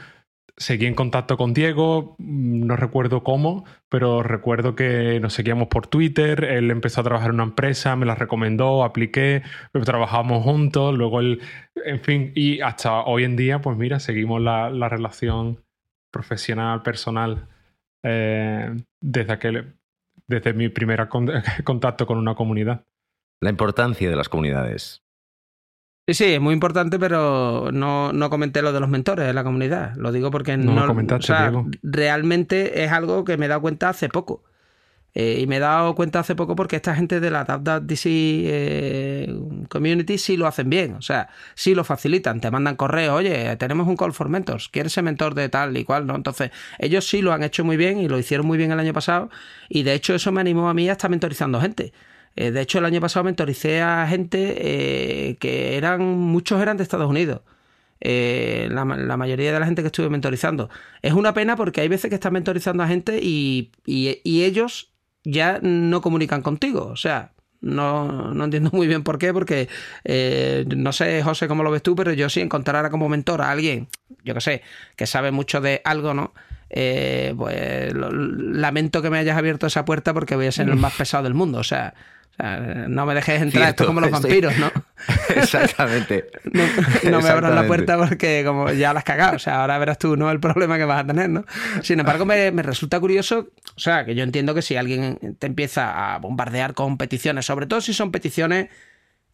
[0.57, 5.89] seguí en contacto con Diego, mm, no recuerdo cómo, pero recuerdo que nos seguíamos por
[5.89, 9.43] Twitter, él empezó a trabajar en una empresa, me la recomendó, apliqué,
[9.85, 11.41] trabajamos juntos, luego él,
[11.85, 15.65] en fin, y hasta hoy en día, pues mira, seguimos la, relación
[16.13, 17.49] profesional, personal,
[18.05, 19.75] eh, desde, aquel,
[20.29, 21.09] desde mi primer
[21.65, 22.85] contacto con una comunidad.
[23.41, 25.03] La importancia de las comunidades.
[26.07, 29.43] Sí, sí, es muy importante, pero no, no, comenté lo de los mentores de la
[29.43, 29.95] comunidad.
[29.97, 33.63] Lo digo porque no, no comentaste, o sea, realmente es algo que me he dado
[33.63, 34.45] cuenta hace poco.
[35.17, 39.41] Eh, y me he dado cuenta hace poco porque esta gente de la TapDC eh,
[39.69, 40.95] Community sí lo hacen bien.
[40.95, 42.41] O sea, sí lo facilitan.
[42.41, 44.69] Te mandan correo, oye, tenemos un call for mentors.
[44.69, 46.07] ¿Quieres ser mentor de tal y cual?
[46.07, 46.17] ¿no?
[46.17, 48.93] Entonces, ellos sí lo han hecho muy bien y lo hicieron muy bien el año
[48.93, 49.31] pasado.
[49.69, 51.93] Y de hecho, eso me animó a mí a estar mentorizando gente.
[52.37, 57.09] Eh, de hecho, el año pasado mentoricé a gente que eran, muchos eran de Estados
[57.09, 57.43] Unidos.
[58.01, 58.85] La,
[59.17, 60.69] mayoría de la gente que estuve mentorizando.
[61.03, 64.94] Es una pena porque hay veces que estás mentorizando a gente y, ellos
[65.25, 66.87] ya no comunican contigo.
[66.87, 69.69] O sea, no, no, entiendo muy bien por qué, porque
[70.77, 73.89] no sé, José, cómo lo ves tú, pero yo si encontrara como mentor a alguien,
[74.23, 74.63] yo que sé,
[74.97, 76.33] que sabe mucho de algo, ¿no?
[77.37, 81.23] pues lamento que me hayas abierto esa puerta porque voy a ser el más pesado
[81.25, 81.59] del mundo.
[81.59, 81.95] O sea,
[82.35, 84.71] O sea, no me dejes entrar, esto es como los vampiros, ¿no?
[85.37, 86.27] Exactamente.
[87.05, 89.99] no, me abras la puerta porque como ya la has cagado, o sea, ahora verás
[89.99, 90.31] tú, ¿no?
[90.31, 91.45] El problema que vas a tener, ¿no?
[91.83, 95.47] Sin embargo, me, me resulta curioso, o sea, que yo entiendo que si alguien te
[95.47, 98.69] empieza a bombardear con peticiones, sobre todo si son peticiones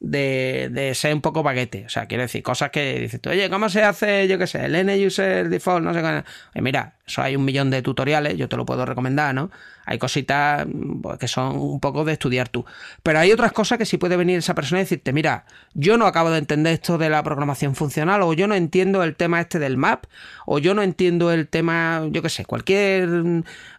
[0.01, 1.85] de, ser un poco baguete.
[1.87, 4.65] O sea, quiero decir, cosas que dices tú, oye, ¿cómo se hace, yo qué sé,
[4.65, 5.85] el N-User Default?
[5.85, 6.63] No sé qué.
[6.63, 9.51] mira, eso hay un millón de tutoriales, yo te lo puedo recomendar, ¿no?
[9.87, 10.67] Hay cositas
[11.03, 12.65] pues, que son un poco de estudiar tú.
[13.03, 16.07] Pero hay otras cosas que sí puede venir esa persona y decirte, mira, yo no
[16.07, 19.59] acabo de entender esto de la programación funcional, o yo no entiendo el tema este
[19.59, 20.05] del map,
[20.47, 23.09] o yo no entiendo el tema, yo qué sé, cualquier.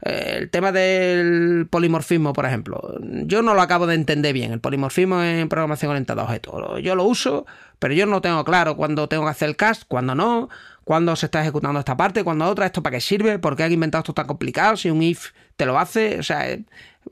[0.03, 2.81] Eh, el tema del polimorfismo, por ejemplo.
[3.01, 6.81] Yo no lo acabo de entender bien, el polimorfismo en programación orientada a objetos.
[6.81, 7.45] Yo lo uso,
[7.79, 10.49] pero yo no tengo claro cuándo tengo que hacer el cast, cuándo no
[10.83, 13.71] cuándo se está ejecutando esta parte, cuándo otra, esto para qué sirve, por qué han
[13.71, 16.47] inventado esto tan complicado, si un if te lo hace, o sea,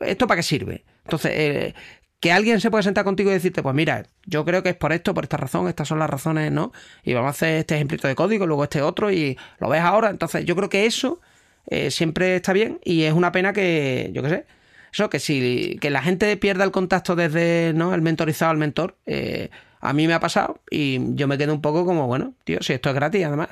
[0.01, 0.85] esto para qué sirve.
[1.05, 1.73] Entonces, eh,
[2.19, 4.91] que alguien se puede sentar contigo y decirte, pues mira, yo creo que es por
[4.91, 6.73] esto, por esta razón, estas son las razones, ¿no?
[7.03, 10.09] Y vamos a hacer este ejemplito de código, luego este otro, y lo ves ahora.
[10.09, 11.21] Entonces, yo creo que eso
[11.67, 14.45] eh, siempre está bien y es una pena que, yo qué sé,
[14.91, 17.93] eso, que si que la gente pierda el contacto desde ¿no?
[17.93, 19.49] el mentorizado al mentor, eh,
[19.79, 22.73] a mí me ha pasado y yo me quedo un poco como, bueno, tío, si
[22.73, 23.49] esto es gratis además.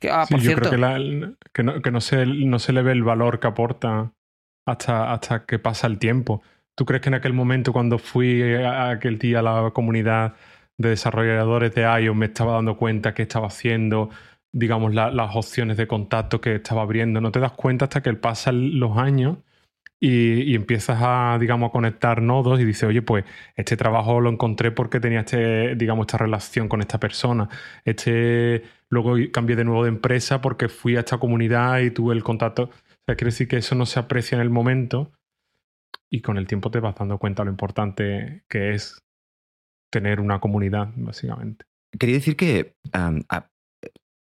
[0.00, 0.70] Que, ah, yo creo
[1.52, 4.12] que, no, que no, se, no se le ve el valor que aporta
[4.66, 6.42] hasta, hasta que pasa el tiempo.
[6.74, 10.34] ¿Tú crees que en aquel momento cuando fui aquel día a la comunidad
[10.78, 14.08] de desarrolladores de iOS me estaba dando cuenta que estaba haciendo,
[14.52, 17.20] digamos, las opciones de contacto que estaba abriendo?
[17.20, 19.38] No te das cuenta hasta que pasan los años
[20.00, 23.24] y, empiezas a, digamos, a conectar nodos y dices, oye, pues
[23.56, 27.48] este trabajo lo encontré porque tenía este, digamos, esta relación con esta persona.
[27.84, 32.24] Este, luego cambié de nuevo de empresa porque fui a esta comunidad y tuve el
[32.24, 32.64] contacto.
[32.64, 35.12] O sea, quiere decir que eso no se aprecia en el momento
[36.10, 38.98] y con el tiempo te vas dando cuenta lo importante que es
[39.92, 41.64] tener una comunidad, básicamente.
[41.98, 42.74] Quería decir que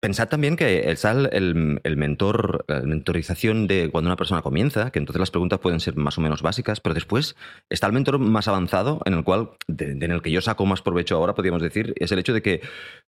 [0.02, 0.98] Pensad también que el
[1.30, 5.78] el, el, mentor, la mentorización de cuando una persona comienza, que entonces las preguntas pueden
[5.78, 7.36] ser más o menos básicas, pero después
[7.70, 11.14] está el mentor más avanzado, en el cual, en el que yo saco más provecho
[11.14, 12.62] ahora, podríamos decir, es el hecho de que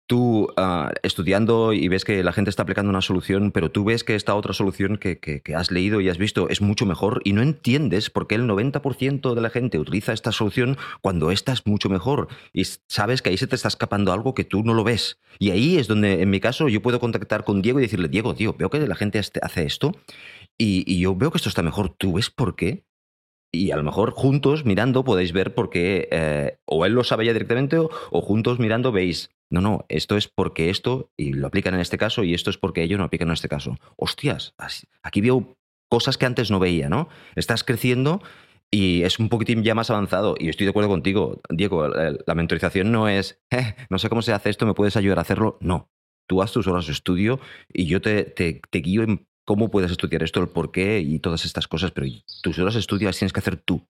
[0.07, 4.05] tú ah, estudiando y ves que la gente está aplicando una solución, pero tú ves
[4.05, 7.33] que esta otra solución que, que, has leído y has visto es mucho mejor y
[7.33, 11.67] no entiendes por qué el 90% de la gente utiliza esta solución cuando esta es
[11.67, 14.85] mucho mejor y sabes que ahí se te está escapando algo que tú no lo
[14.85, 15.19] ves.
[15.39, 18.35] Y ahí es donde, en mi caso, yo puedo contactar con Diego y decirle, Diego,
[18.35, 19.93] tío, veo que la gente hace esto
[20.59, 21.91] y, yo veo que esto está mejor.
[21.91, 22.85] ¿Tú ves por qué?
[23.53, 27.27] Y a lo mejor juntos mirando podéis ver por qué, eh, o él lo sabe
[27.27, 27.89] ya directamente, o,
[28.23, 32.25] juntos mirando veis, no, no, esto es porque esto, y lo aplican en este caso,
[32.25, 33.77] y esto es porque ellos no aplican en este caso.
[33.97, 34.55] Hostias,
[35.03, 35.59] aquí veo
[35.91, 37.09] cosas que antes no veía, ¿no?
[37.35, 38.23] Estás creciendo
[38.71, 40.35] y es un poquitín ya más avanzado.
[40.39, 41.89] Y estoy de acuerdo contigo, Diego.
[41.89, 45.23] La mentorización no es, eh, no sé cómo se hace esto, ¿me puedes ayudar a
[45.23, 45.59] hacerlo?
[45.61, 45.91] No
[46.33, 47.41] tú haz tus horas de estudio
[47.71, 51.69] y yo te, guío en cómo puedes estudiar esto, el por qué y todas estas
[51.69, 52.07] cosas, pero
[52.43, 53.87] tus horas de estudio las tienes que hacer tú.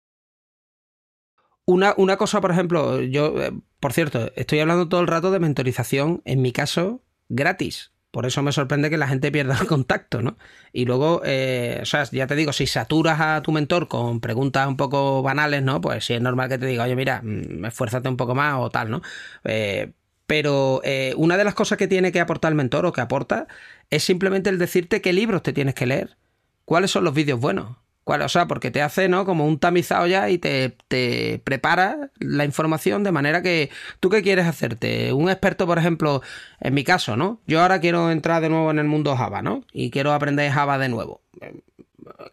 [1.64, 5.38] Una, una cosa, por ejemplo, yo, eh, por cierto, estoy hablando todo el rato de
[5.38, 7.92] mentorización, en mi caso, gratis.
[8.10, 10.36] Por eso me sorprende que la gente pierda el contacto, ¿no?
[10.72, 14.66] Y luego, eh, o sea, ya te digo, si saturas a tu mentor con preguntas
[14.66, 15.80] un poco banales, ¿no?
[15.80, 18.68] Pues sí es normal que te diga, oye, mira, mm, esfuérzate un poco más o
[18.68, 19.00] tal, ¿no?
[19.44, 19.92] Eh,
[20.32, 23.48] pero eh, una de las cosas que tiene que aportar el mentor o que aporta
[23.90, 26.16] es simplemente el decirte qué libros te tienes que leer,
[26.64, 27.76] cuáles son los vídeos buenos.
[28.06, 29.26] O sea, porque te hace ¿no?
[29.26, 33.68] como un tamizado ya y te, te, prepara la información de manera que
[34.00, 35.12] tú qué quieres hacerte.
[35.12, 36.22] Un experto, por ejemplo,
[36.60, 37.42] en mi caso, ¿no?
[37.46, 39.66] Yo ahora quiero entrar de nuevo en el mundo Java, ¿no?
[39.70, 41.20] Y quiero aprender Java de nuevo.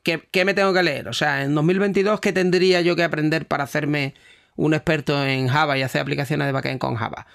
[0.04, 1.10] ¿Qué, qué me tengo que leer?
[1.10, 4.14] O sea, en 2022, ¿qué tendría yo que aprender para hacerme
[4.56, 7.28] un experto en Java y hacer aplicaciones de backend con Java?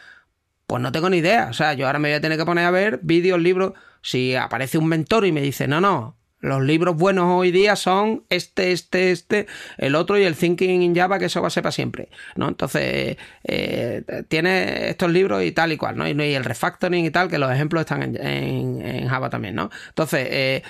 [0.67, 1.49] Pues no tengo ni idea.
[1.51, 3.75] O sea, yo ahora me voy a tener que poner a ver vídeos, libros.
[4.03, 8.25] Si aparece un mentor y me dice, no, no, los libros buenos hoy día son
[8.29, 9.47] este, este, este,
[9.79, 12.11] el otro y el Thinking in Java, que eso va a ser para siempre.
[12.37, 12.49] ¿no?
[12.49, 16.07] Entonces, eh, tiene estos libros y tal y cual, ¿no?
[16.07, 19.71] Y, el refactoring y tal, que los ejemplos están en, Java también, ¿no?
[19.89, 20.63] Entonces, eh,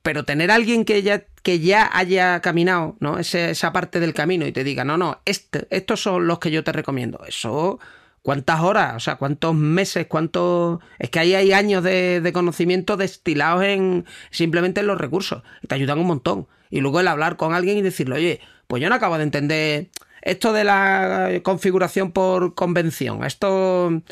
[0.00, 3.18] pero tener a alguien que ya, que ya haya caminado, ¿no?
[3.18, 6.64] esa parte del camino y te diga, no, no, este, estos son los que yo
[6.64, 7.22] te recomiendo.
[7.26, 7.80] Eso
[8.22, 8.94] ¿Cuántas horas?
[8.94, 10.06] O sea, ¿cuántos meses?
[10.06, 10.78] ¿Cuántos...?
[11.00, 15.42] Es que ahí hay años de, conocimiento destilados en simplemente en los recursos.
[15.62, 16.46] Y te ayudan un montón.
[16.70, 19.88] Y luego el hablar con alguien y decirle, oye, pues yo no acabo de entender
[20.22, 23.24] esto de la configuración por convención.
[23.24, 24.02] Esto...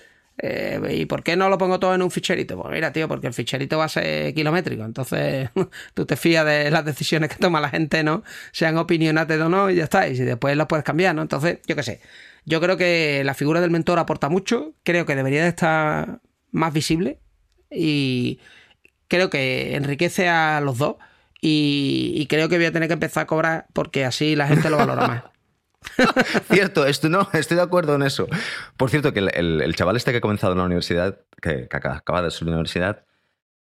[0.43, 2.61] Eh, ¿Y por qué no lo pongo todo en un ficherito?
[2.61, 4.85] Pues mira, tío, porque el ficherito va a ser kilométrico.
[4.85, 5.51] Entonces,
[5.95, 8.25] tú te fías de las decisiones que toma la gente, ¿no?
[8.51, 10.09] Sean opinionates o no, y ya está.
[10.09, 11.23] Y después las puedes cambiar, ¿no?
[11.23, 12.01] Entonces, yo qué sé.
[12.51, 14.75] Yo creo que la figura del mentor aporta mucho.
[14.83, 17.21] Creo que debería de estar más visible.
[17.71, 18.41] Y
[19.07, 20.97] creo que enriquece a los dos.
[21.41, 24.79] Y, creo que voy a tener que empezar a cobrar porque así la gente lo
[24.79, 25.25] valora más.
[26.53, 28.27] Cierto, esto, no, estoy de acuerdo en eso.
[28.77, 32.33] Por cierto, que el, chaval este que ha comenzado en la universidad, que, acaba de
[32.33, 33.07] su universidad,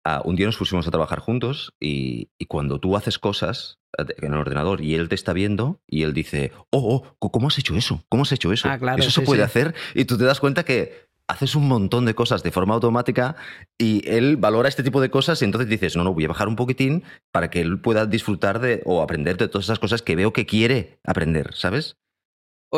[0.07, 4.39] uh, un día nos pusimos a trabajar juntos y, cuando tú haces cosas en el
[4.39, 8.05] ordenador y él te está viendo y él dice, oh, oh ¿cómo has hecho eso?
[8.09, 8.69] ¿Cómo has hecho eso?
[8.69, 12.07] Ah, claro, eso se puede hacer y tú te das cuenta que haces un montón
[12.07, 13.37] de cosas de forma automática
[13.77, 16.49] y él valora este tipo de cosas y entonces dices, no, no, voy a bajar
[16.49, 20.17] un poquitín para que él pueda disfrutar de o aprender de todas esas cosas que
[20.17, 21.97] veo que quiere aprender, ¿sabes?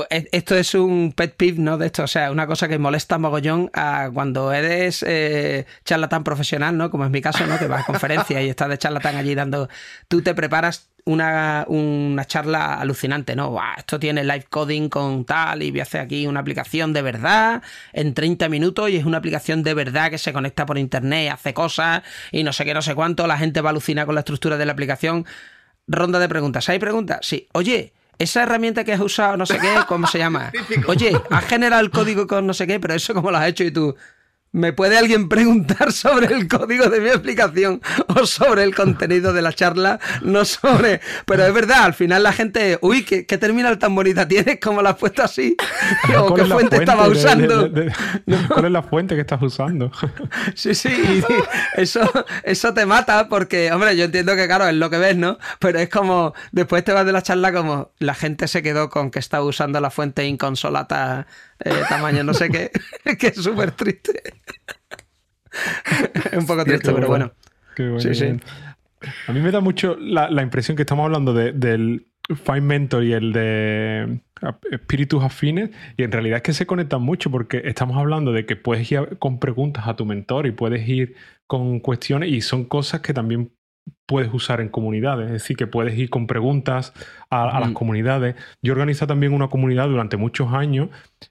[0.09, 1.77] E, esto es un pet peeve, ¿no?
[1.77, 6.77] De esto, o sea, una cosa que molesta mogollón a cuando eres eh, charlatán profesional,
[6.77, 6.91] ¿no?
[6.91, 7.59] Como es mi caso, ¿no?
[7.59, 9.69] Que vas a conferencias y estás de charlatán allí dando.
[10.07, 13.59] Tú te preparas una, una charla alucinante, ¿no?
[13.77, 17.63] esto tiene live coding con tal y voy a hacer aquí una aplicación de verdad
[17.93, 21.55] en 30 minutos y es una aplicación de verdad que se conecta por internet, hace
[21.55, 23.27] cosas y no sé qué, no sé cuánto.
[23.27, 25.27] La gente va a alucinar con la estructura de la aplicación.
[25.87, 26.69] Ronda de preguntas.
[26.69, 27.21] ¿Hay preguntas?
[27.23, 27.49] Sí.
[27.53, 30.53] Oye, esa herramienta que has usado, no sé qué, ¿cómo se llama?
[30.87, 33.65] Oye, has generado el código con no sé qué, pero eso cómo lo has hecho
[33.65, 33.97] y tú.
[34.53, 39.43] ¿Me puede alguien preguntar sobre el código de mi explicación o sobre el contenido de
[39.43, 40.01] la charla?
[40.23, 41.01] No sobre.
[41.25, 42.77] Pero es verdad, al final la gente.
[42.83, 44.59] Uy, ¿qué, terminal tan bonita tienes?
[44.61, 45.57] ¿Cómo la has puesto así?
[46.19, 47.71] ¿O qué fuente, estaba usando?
[48.49, 49.93] ¿Cuál es la fuente que estás usando?
[50.55, 51.23] Sí, sí,
[51.77, 52.01] eso,
[52.43, 55.39] eso te mata porque, hombre, yo entiendo que, claro, es lo que ves, ¿no?
[55.61, 56.35] Pero es como.
[56.51, 59.81] Después te vas de la charla como la gente se quedó con que estaba usando
[59.81, 61.29] la fuente inconsolata
[61.65, 62.71] eh, tamaño no sé qué,
[63.19, 64.23] que es súper triste.
[66.33, 67.33] es un poco triste, pero bueno.
[67.99, 68.37] sí, sí.
[69.27, 72.07] A mí me da mucho la, impresión que estamos hablando del
[72.45, 74.21] Fine Mentor y el de
[74.71, 78.57] espíritus afines y en realidad es que se conectan mucho porque estamos hablando de que
[78.57, 81.15] puedes ir con preguntas a tu mentor y puedes ir
[81.47, 83.53] con cuestiones y son cosas que también
[84.07, 86.93] puedes usar en comunidades, es decir, que puedes ir con preguntas
[87.31, 88.35] a, las comunidades.
[88.63, 90.89] Yo organizé también una comunidad durante muchos años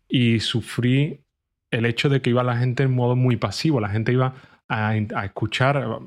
[0.07, 1.21] y sufrí
[1.71, 4.33] el hecho de que iba la gente en modo muy pasivo, la gente iba
[4.67, 5.99] a, escuchar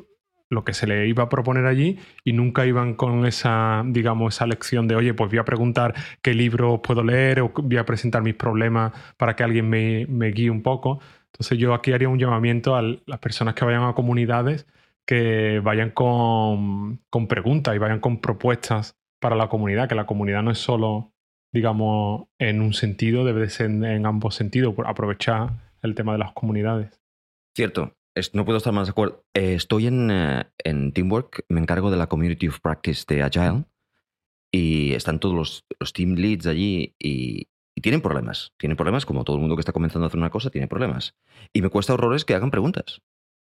[0.49, 4.47] lo que se le iba a proponer allí y nunca iban con esa, digamos, esa
[4.47, 8.23] lección de, oye, pues voy a preguntar qué libro puedo leer o voy a presentar
[8.23, 11.01] mis problemas para que alguien me, me guíe un poco.
[11.27, 14.67] Entonces yo aquí haría un llamamiento a las personas que vayan a comunidades
[15.07, 20.51] que vayan con, preguntas y vayan con propuestas para la comunidad, que la comunidad no
[20.51, 21.13] es solo,
[21.53, 26.33] digamos, en un sentido, debe de ser en, ambos sentidos, aprovechar el tema de las
[26.33, 27.01] comunidades.
[27.55, 27.95] Cierto,
[28.33, 29.25] no puedo estar más de acuerdo.
[29.35, 33.65] Eh, estoy en, eh, en, Teamwork, me encargo de la Community of Practice de Agile
[34.51, 38.53] y están todos los, los team leads allí y, y, tienen problemas.
[38.59, 41.17] Tienen problemas, como todo el mundo que está comenzando a hacer una cosa, tiene problemas.
[41.53, 43.03] Y me cuesta horrores que hagan preguntas.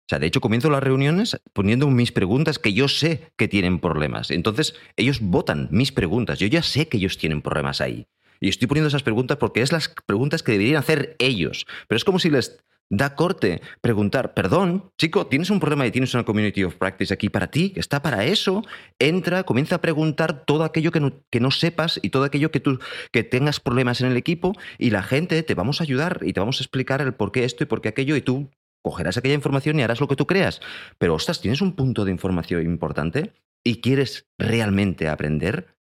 [0.10, 3.78] O sea, de hecho, comienzo las reuniones poniendo mis preguntas que yo sé que tienen
[3.80, 4.32] problemas.
[4.32, 6.39] Entonces, ellos votan mis preguntas.
[6.39, 8.08] Yo ya sé que ellos tienen problemas ahí.
[8.39, 11.67] Y estoy poniendo esas preguntas porque es las preguntas que deberían hacer ellos.
[11.88, 12.58] Pero es como si les
[12.89, 17.30] da corte preguntar, perdón, chico, tienes un problema y tienes una community of practice aquí
[17.30, 18.63] para ti, está para eso,
[18.98, 22.60] entra, comienza a preguntar todo aquello que no, que no sepas y todo aquello que
[22.60, 22.80] tú
[23.12, 26.39] que tengas problemas en el equipo y la gente te vamos a ayudar y te
[26.39, 28.50] vamos a explicar el por qué esto y por qué aquello y tú
[28.82, 30.62] cogerás aquella información y harás lo que tú creas.
[30.98, 35.76] Pero, ostras, tienes un punto de información importante y quieres realmente aprender.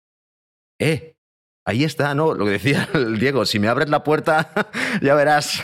[0.80, 1.16] Eh,
[1.64, 2.34] ahí está, ¿no?
[2.34, 4.50] Lo que decía el Diego, si me abres la puerta,
[5.02, 5.62] ya verás.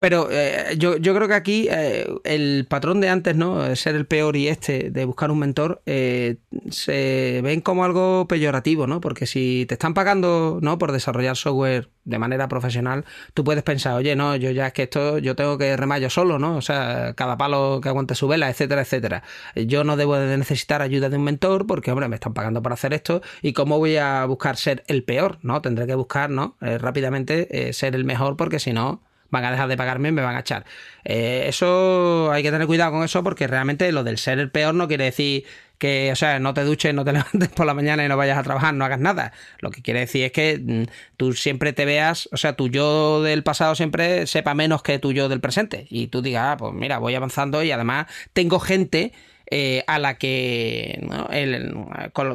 [0.00, 3.74] Pero eh, yo, yo, creo que aquí eh, el patrón de antes, ¿no?
[3.74, 6.36] Ser el peor y este, de buscar un mentor, eh,
[6.70, 9.00] se ven como algo peyorativo, ¿no?
[9.00, 10.78] Porque si te están pagando, ¿no?
[10.78, 14.84] Por desarrollar software de manera profesional, tú puedes pensar, oye, no, yo ya es que
[14.84, 16.56] esto, yo tengo que remar yo solo, ¿no?
[16.56, 19.24] O sea, cada palo que aguante su vela, etcétera, etcétera.
[19.56, 22.74] Yo no debo de necesitar ayuda de un mentor porque, hombre, me están pagando para
[22.74, 25.60] hacer esto y cómo voy a buscar ser el peor, ¿no?
[25.60, 26.56] Tendré que buscar, ¿no?
[26.60, 30.36] rápidamente ser el mejor porque si no van a dejar de pagarme y me van
[30.36, 30.64] a echar.
[31.04, 34.74] Eh, eso hay que tener cuidado con eso porque realmente lo del ser el peor
[34.74, 35.44] no quiere decir
[35.78, 38.38] que, o sea, no te duches, no te levantes por la mañana y no vayas
[38.38, 39.32] a trabajar, no hagas nada.
[39.60, 40.82] Lo que quiere decir es que mm,
[41.16, 45.12] tú siempre te veas, o sea, tu yo del pasado siempre sepa menos que tu
[45.12, 45.86] yo del presente.
[45.88, 49.12] Y tú digas, ah, pues mira, voy avanzando y además tengo gente
[49.50, 51.00] eh, a la que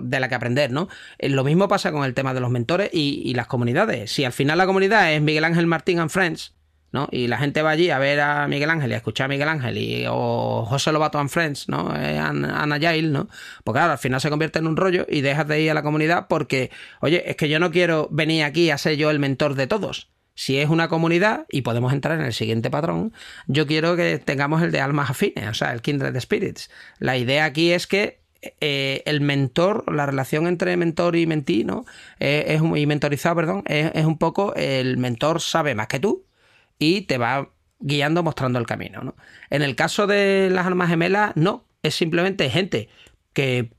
[0.01, 0.87] de la que aprender, ¿no?
[1.19, 4.11] Eh, lo mismo pasa con el tema de los mentores y, y, las comunidades.
[4.11, 6.53] Si al final la comunidad es Miguel Ángel Martín and Friends,
[6.93, 7.09] ¿no?
[7.11, 9.49] Y la gente va allí a ver a Miguel Ángel y a escuchar a Miguel
[9.49, 11.93] Ángel y, o José Lobato and Friends, ¿no?
[11.97, 13.27] Eh, Ana Yail, ¿no?
[13.63, 15.81] Pues claro, al final se convierte en un rollo y dejas de ir a la
[15.81, 16.69] comunidad porque,
[17.01, 20.11] oye, es que yo no quiero venir aquí a ser yo el mentor de todos.
[20.35, 23.13] Si es una comunidad, y podemos entrar en el siguiente patrón,
[23.47, 26.69] yo quiero que tengamos el de almas afines, o sea, el Kindred Spirits.
[26.99, 28.21] La idea aquí es que
[28.59, 31.65] eh, el mentor, la relación entre mentor y mentí.
[32.19, 36.25] Eh, es y mentorizado, perdón, es, un poco el mentor sabe más que tú
[36.83, 39.15] y te va guiando, mostrando el camino, ¿no?
[39.49, 42.89] En el caso de las almas gemelas, no, es simplemente gente
[43.33, 43.71] que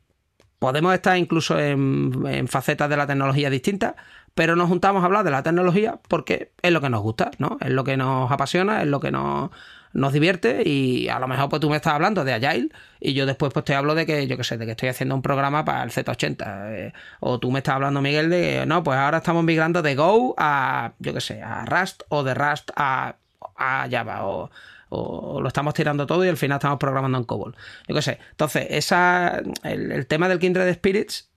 [0.59, 3.94] podemos estar incluso en facetas de la tecnología distintas,
[4.34, 7.59] pero nos juntamos a hablar de la tecnología porque es lo que nos gusta, ¿no?
[7.61, 9.50] Es lo que nos apasiona, es lo que nos,
[9.95, 12.68] nos divierte y a lo mejor pues tú me estás hablando de Agile
[13.01, 15.14] y yo después pues te hablo de que, yo qué sé, de que estoy haciendo
[15.14, 18.82] un programa para el Z80 eh, o tú me estás hablando, Miguel, de que no,
[18.82, 22.70] pues ahora estamos migrando de Go a, yo qué sé, a Rust o de Rust
[22.76, 23.16] a,
[23.57, 24.51] Java o,
[24.90, 27.57] lo estamos tirando todo y al final estamos programando en COBOL.
[27.88, 28.18] Yo qué sé.
[28.30, 31.30] Entonces, esa, el, el tema del Kindred Spirits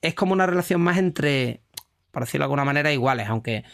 [0.00, 1.62] es como una relación más entre
[2.14, 3.64] por decirlo de alguna manera, iguales, aunque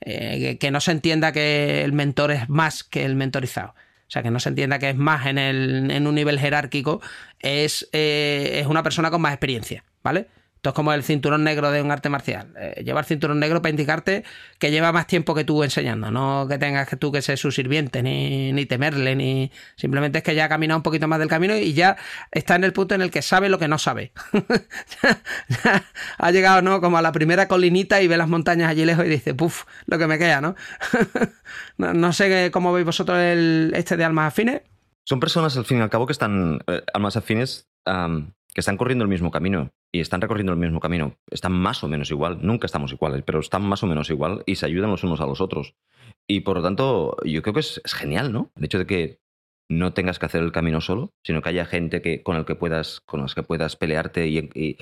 [0.00, 3.74] eh, que, no se entienda que el mentor es más que el mentorizado.
[4.10, 7.00] O sea, que no se entienda que es más en, el, en un nivel jerárquico,
[7.38, 10.26] es, eh, es una persona con más experiencia, ¿vale?
[10.60, 12.52] Esto es como el cinturón negro de un arte marcial.
[12.58, 14.24] Eh, llevar cinturón negro para indicarte
[14.58, 17.50] que lleva más tiempo que tú enseñando, no que tengas que tú que ser su
[17.50, 19.50] sirviente, ni, temerle, ni.
[19.76, 21.96] Simplemente es que ya ha caminado un poquito más del camino y ya
[22.30, 24.12] está en el punto en el que sabe lo que no sabe.
[26.18, 26.82] ha llegado, ¿no?
[26.82, 29.96] Como a la primera colinita y ve las montañas allí lejos y dice, puf, lo
[29.96, 30.56] que me queda, ¿no?
[31.78, 34.60] no, sé cómo veis vosotros el, este de almas afines.
[35.04, 36.60] Son personas, al fin y al cabo, que están.
[36.66, 41.16] Eh, almas afines que están corriendo el mismo camino y están recorriendo el mismo camino.
[41.30, 44.56] Están más o menos igual, nunca estamos iguales, pero están más o menos igual y
[44.56, 45.74] se ayudan los unos a los otros.
[46.28, 48.52] Y por lo tanto, yo creo que es, genial, ¿no?
[48.56, 49.20] El hecho de que
[49.68, 52.54] no tengas que hacer el camino solo, sino que haya gente que, con, el que
[52.54, 54.78] puedas, con las que puedas pelearte y,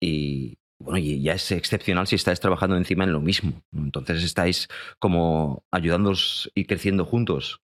[0.00, 3.62] y, bueno, y ya es excepcional si estáis trabajando encima en lo mismo.
[3.72, 7.60] Entonces estáis como ayudándoos y creciendo juntos.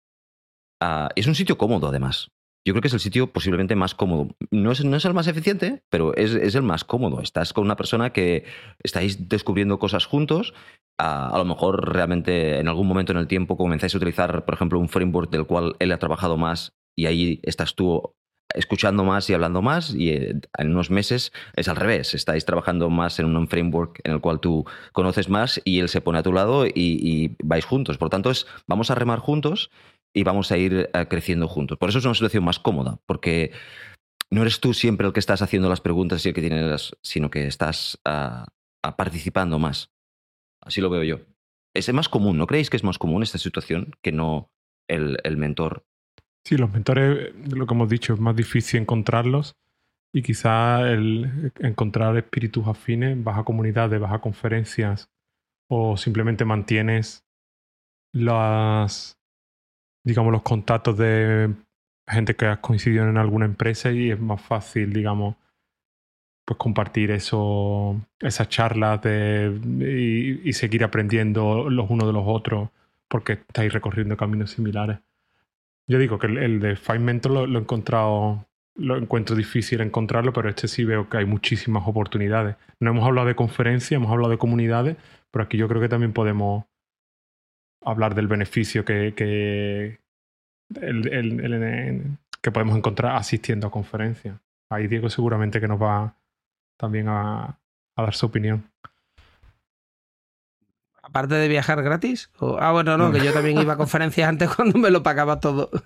[0.81, 2.31] Ah, es un sitio cómodo, además
[2.65, 4.29] yo creo que es el sitio posiblemente más cómodo.
[4.51, 7.21] No es, no es el más eficiente, pero es, es, el más cómodo.
[7.21, 8.45] Estás con una persona que
[8.83, 10.55] estáis descubriendo cosas juntos.
[10.99, 14.79] A, lo mejor realmente en algún momento en el tiempo comenzáis a utilizar, por ejemplo,
[14.79, 18.15] un framework del cual él ha trabajado más y ahí estás tú
[18.55, 22.91] escuchando más y hablando más y eh, en unos meses es al revés, estáis trabajando
[22.91, 26.23] más en un framework en el cual tú conoces más y él se pone a
[26.23, 27.97] tu lado y, y vais juntos.
[27.97, 29.71] Por tanto, es vamos a remar juntos
[30.15, 31.79] y vamos a ir eh, creciendo juntos.
[31.79, 33.53] Por eso es una situación más cómoda, porque
[34.31, 36.97] no eres tú siempre el que estás haciendo las preguntas y el que tiene las,
[37.03, 38.47] sino que estás ah,
[38.83, 39.91] ah, participando más.
[40.61, 41.21] Así lo veo yo.
[41.75, 44.51] Es más común, ¿no creéis que es más común esta situación que no
[44.89, 45.85] el, el mentor?
[46.45, 49.55] Sí, los mentores, lo que hemos dicho, es más difícil encontrarlos
[50.15, 55.09] y quizá el encontrar espíritus afines, baja comunidades, baja conferencias
[55.71, 57.25] o simplemente mantienes
[58.13, 59.22] las,
[60.05, 61.55] digamos, los contactos de
[62.07, 65.37] gente que has coincidido en alguna empresa y es más fácil, digamos,
[66.45, 72.71] pues compartir eso, esas charlas de, y, seguir aprendiendo los unos de los otros
[73.09, 74.99] porque estáis recorriendo caminos similares.
[75.87, 80.33] Yo digo que el, de Five Mentor lo, lo, he encontrado, lo encuentro difícil encontrarlo,
[80.33, 82.57] pero este sí veo que hay muchísimas oportunidades.
[82.81, 84.97] No hemos hablado de conferencias, hemos hablado de comunidades,
[85.31, 86.65] pero aquí yo creo que también podemos
[87.85, 89.99] hablar del beneficio que, que,
[92.41, 94.37] que podemos encontrar asistiendo a conferencias.
[94.71, 96.17] Ahí Diego seguramente que nos va
[96.79, 97.59] también a,
[97.97, 98.65] dar su opinión.
[101.13, 102.31] Aparte de viajar gratis.
[102.59, 105.71] ah, bueno, no, que yo también iba a conferencias antes cuando me lo pagaba todo.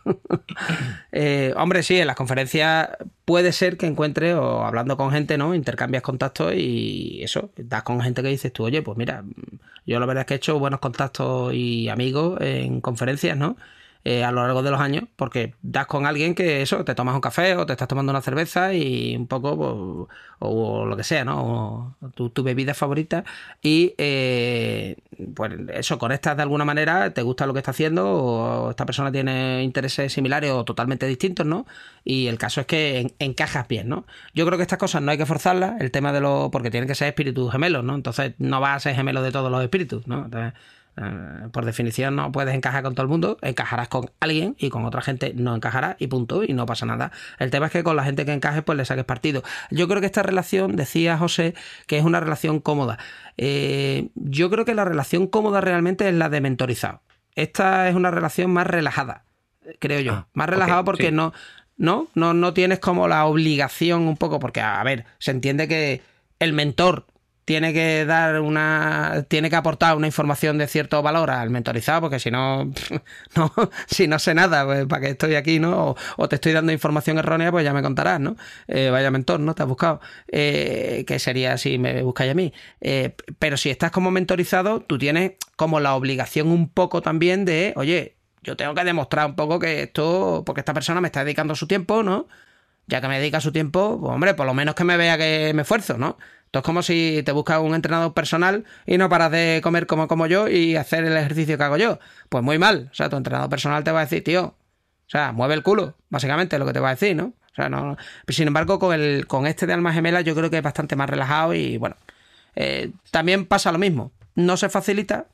[1.13, 2.89] Eh, hombre, sí, en las conferencias
[3.25, 5.55] puede ser que encuentre o hablando con gente, ¿no?
[5.55, 9.25] Intercambias contactos y eso, das con gente que dices tú, oye, pues mira,
[9.87, 13.57] yo la verdad es que he hecho buenos contactos y amigos en conferencias, ¿no?
[14.09, 17.17] Eh, a lo largo de los años, porque das con alguien que eso, te tomas
[17.17, 21.03] un café o te estás tomando una cerveza y un poco, pues, o, lo que
[21.03, 21.97] sea, ¿no?
[22.01, 23.25] O tu, bebida favorita
[23.61, 24.95] y eh,
[25.35, 29.11] pues eso, conectas de alguna manera, te gusta lo que está haciendo o esta persona
[29.11, 31.67] tiene intereses similares o totalmente distintos, ¿no?
[32.05, 34.07] Y el caso es que encajas bien, ¿no?
[34.35, 36.51] Yo creo que estas cosas no hay que forzarlas, el tema de lo...
[36.53, 37.97] porque tienen que ser espíritus gemelos, ¿no?
[37.97, 40.27] Entonces no vas a ser gemelo de todos los espíritus, ¿no?
[40.27, 40.53] Entonces,
[40.99, 44.85] eh, por definición no puedes encajar con todo el mundo, encajarás con alguien y con
[44.87, 47.13] otra gente no encajarás y punto, y no pasa nada.
[47.39, 49.43] El tema es que con la gente que encajes pues le saques partido.
[49.71, 51.55] Yo creo que esta relación, decía José,
[51.87, 52.99] que es una relación cómoda.
[53.37, 57.03] Eh, yo creo que la relación cómoda realmente es la de mentorizado.
[57.35, 59.25] esta es una relación más relajada,
[59.79, 60.13] creo yo.
[60.13, 61.13] Ah, más relajada porque sí.
[61.13, 61.35] no,
[61.77, 66.01] no, no, no tienes como la obligación un poco, porque, a ver, se entiende que
[66.39, 67.07] el mentor
[67.47, 69.25] tiene que dar una.
[69.29, 72.65] tiene que aportar una información de cierto valor al mentorizado, porque si no,
[73.37, 73.53] no,
[73.87, 75.91] si no sé nada, pues para qué estoy aquí, ¿no?
[75.91, 78.37] O, o te estoy dando información errónea, pues ya me contarás, ¿no?
[78.67, 79.55] Eh, vaya mentor, ¿no?
[79.55, 80.01] Te has buscado.
[80.27, 82.53] Eh, que sería si me buscáis a mí.
[82.81, 87.73] Eh, pero si estás como mentorizado, tú tienes como la obligación un poco también de,
[87.77, 91.55] oye, yo tengo que demostrar un poco que esto, porque esta persona me está dedicando
[91.55, 92.27] su tiempo, ¿no?
[92.89, 95.53] Ya que me dedica su tiempo, pues hombre, por lo menos que me vea que
[95.55, 96.19] me esfuerzo, ¿no?
[96.57, 100.09] Esto es como si te buscas un entrenador personal y no paras de comer como
[100.09, 101.99] como yo y hacer el ejercicio que hago yo.
[102.31, 102.89] Pues muy mal.
[102.91, 104.55] O sea, tu entrenador personal te va a decir, tío, o
[105.07, 107.35] sea, mueve el culo, básicamente es lo que te va a decir, ¿no?
[107.53, 107.99] O sea, no.
[108.29, 111.11] Sin embargo, con, el, con este de alma gemela yo creo que es bastante más
[111.11, 111.97] relajado y bueno.
[112.55, 114.13] eh, también pasa lo mismo.
[114.35, 115.27] No se facilita.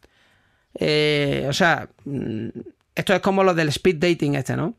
[0.75, 2.49] Eh, o sea, mm,
[2.97, 4.75] esto es como lo del speed dating este, ¿no?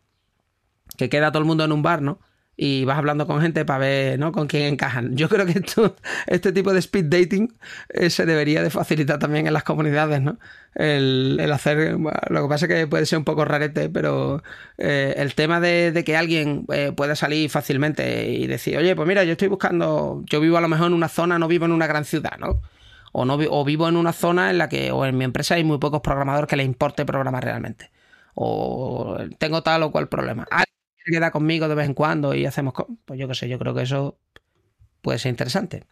[0.97, 2.19] Que queda todo el mundo en un bar, ¿no?
[2.55, 4.31] Y vas hablando con gente para ver, ¿no?
[4.31, 5.15] Con quién encajan.
[5.17, 5.95] Yo creo que esto,
[6.27, 7.51] este tipo de speed dating
[7.89, 10.37] eh, se debería de facilitar también en las comunidades, ¿no?
[10.75, 14.43] El, el hacer, lo que pasa es que puede ser un poco rarete, pero
[14.77, 19.07] eh, el tema de, de que alguien eh, pueda salir fácilmente y decir, oye, pues
[19.07, 21.71] mira, yo estoy buscando, yo vivo a lo mejor en una zona, no vivo en
[21.71, 22.61] una gran ciudad, ¿no?
[23.11, 25.63] O, no, o vivo en una zona en la que, o en mi empresa hay
[25.63, 27.91] muy pocos programadores que les importe programar realmente.
[28.35, 30.47] O tengo tal o cual problema.
[31.05, 32.73] Se queda conmigo de vez en cuando y hacemos,
[33.05, 34.17] pues yo qué sé, yo creo que eso
[35.01, 35.83] puede ser interesante.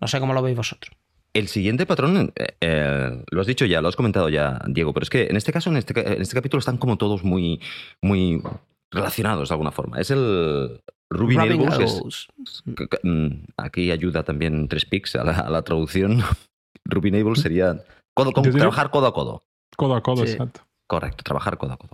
[0.00, 0.94] No sé cómo lo veis vosotros.
[1.34, 5.04] El siguiente patrón, eh, eh, lo has dicho ya, lo has comentado ya, Diego, pero
[5.04, 7.60] es que en este caso, en este, en este capítulo, están como todos muy,
[8.00, 8.42] muy
[8.90, 10.00] relacionados de alguna forma.
[10.00, 12.28] Es el Ruby Rubbing Nails, que es- elbows.
[12.76, 16.22] que- que, mm, aquí ayuda también tres pics a la, a la traducción.
[16.86, 17.82] Ruby Nails sería
[18.14, 19.42] codo con- trabajar codo a codo.
[19.76, 20.32] Codo a codo, Sí.
[20.32, 20.62] exacto.
[20.86, 21.90] Correcto, trabajar codo a codo.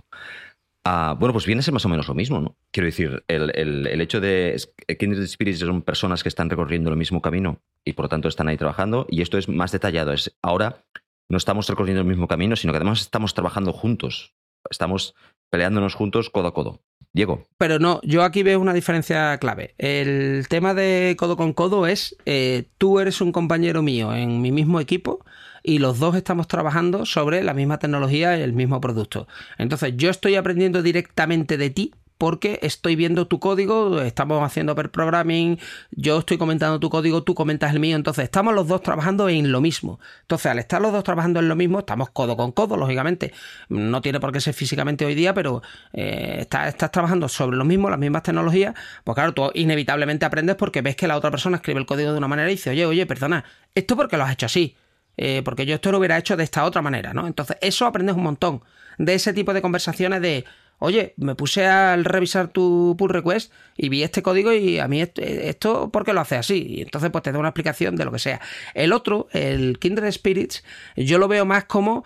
[0.85, 2.57] Ah, bueno, pues viene a ser más o menos lo mismo, ¿no?
[2.71, 4.59] Quiero decir, el, el- hecho de
[4.99, 8.49] Kindred Spirits son personas que están recorriendo el mismo camino y por lo tanto están
[8.49, 10.11] ahí trabajando y esto es más detallado.
[10.11, 10.83] Es ahora
[11.29, 14.33] no estamos recorriendo el mismo camino, sino que además estamos trabajando juntos.
[14.69, 15.15] Estamos
[15.49, 16.81] peleándonos juntos codo a codo.
[17.15, 19.75] Diego, Pero no, yo aquí veo una diferencia clave.
[19.77, 24.51] El tema de codo con codo es, eh, tú eres un compañero mío en mi
[24.51, 25.23] mismo equipo
[25.63, 29.27] y los dos estamos trabajando sobre la misma tecnología y el mismo producto.
[29.57, 31.93] Entonces yo estoy aprendiendo directamente de ti
[32.23, 35.59] porque estoy viendo tu código, estamos haciendo per programming,
[35.91, 39.51] yo estoy comentando tu código, tú comentas el mío, entonces estamos los dos trabajando en
[39.51, 39.99] lo mismo.
[40.21, 43.33] Entonces, al estar los dos trabajando en lo mismo, estamos codo con codo, lógicamente.
[43.67, 47.65] No tiene por qué ser físicamente hoy día, pero eh, estás, estás trabajando sobre lo
[47.65, 51.57] mismo, las mismas tecnologías, pues claro, tú inevitablemente aprendes porque ves que la otra persona
[51.57, 53.43] escribe el código de una manera y dice, oye, oye, perdona,
[53.75, 54.77] ¿esto por qué lo has hecho así?
[55.17, 57.27] Eh, porque yo esto lo hubiera hecho de esta otra manera, ¿no?
[57.27, 58.61] Entonces, eso aprendes un montón
[58.97, 60.45] de ese tipo de conversaciones de,
[60.79, 65.01] oye, me puse al revisar tu pull request y vi este código y a mí
[65.01, 66.65] esto, esto ¿por qué lo hace así?
[66.67, 68.41] Y entonces, pues te da una explicación de lo que sea.
[68.73, 70.63] El otro, el Kindred Spirits,
[70.95, 72.03] yo lo veo más como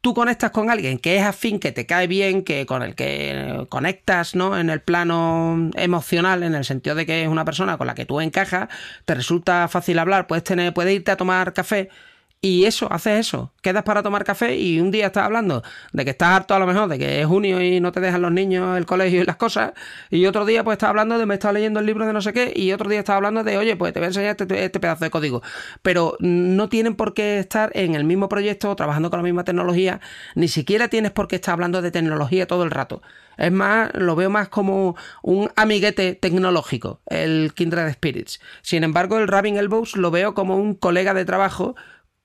[0.00, 3.66] tú conectas con alguien que es afín, que te cae bien, que con el que
[3.68, 4.58] conectas, ¿no?
[4.58, 8.06] En el plano emocional, en el sentido de que es una persona con la que
[8.06, 8.68] tú encajas,
[9.04, 11.88] te resulta fácil hablar, puedes tener, puedes irte a tomar café.
[12.40, 16.12] Y eso, haces eso, quedas para tomar café y un día estás hablando de que
[16.12, 18.78] estás harto a lo mejor, de que es junio y no te dejan los niños
[18.78, 19.72] el colegio y las cosas,
[20.08, 22.32] y otro día pues estás hablando de me estás leyendo el libro de no sé
[22.32, 24.78] qué, y otro día estás hablando de, oye, pues te voy a enseñar este, este
[24.78, 25.42] pedazo de código.
[25.82, 30.00] Pero no tienen por qué estar en el mismo proyecto, trabajando con la misma tecnología,
[30.36, 33.02] ni siquiera tienes por qué estar hablando de tecnología todo el rato.
[33.36, 38.40] Es más, lo veo más como un amiguete tecnológico, el Kindred Spirits.
[38.62, 41.74] Sin embargo, el Rubbing Elbows lo veo como un colega de trabajo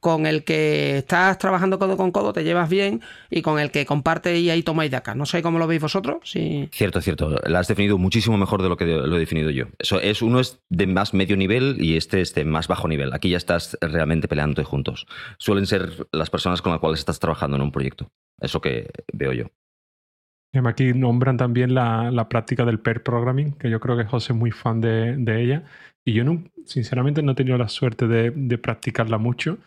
[0.03, 3.01] con el que estás trabajando codo con codo, te llevas bien
[3.31, 5.15] y con el que comparte y ahí tomáis de acá.
[5.15, 6.17] No sé cómo lo veis vosotros.
[6.25, 6.69] Sí.
[6.71, 7.39] Cierto, cierto.
[7.47, 9.65] La has definido muchísimo mejor de lo que lo he definido yo.
[9.79, 13.13] Eso es, uno es de más medio nivel y este es de más bajo nivel.
[13.13, 15.07] Aquí ya estás realmente peleándote juntos.
[15.39, 18.11] Suelen ser las personas con las cuales estás trabajando en un proyecto.
[18.39, 19.45] Eso que veo yo.
[20.65, 24.37] Aquí nombran también la, la práctica del pair programming, que yo creo que José es
[24.37, 25.63] muy fan de, de ella.
[26.05, 29.57] Y yo, no, sinceramente, no he tenido la suerte de, de practicarla mucho,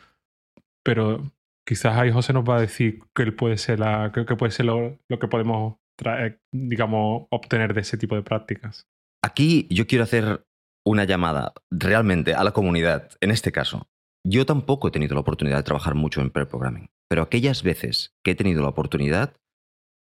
[0.86, 1.20] pero
[1.66, 4.96] quizás ahí José nos va a decir que puede ser, la, que, puede ser lo,
[5.10, 8.86] lo que podemos, traer, digamos, obtener de ese tipo de prácticas.
[9.20, 10.46] Aquí yo quiero hacer
[10.86, 13.88] una llamada realmente a la comunidad, en este caso.
[14.24, 18.14] Yo tampoco he tenido la oportunidad de trabajar mucho en pair programming, pero aquellas veces
[18.24, 19.34] que he tenido la oportunidad,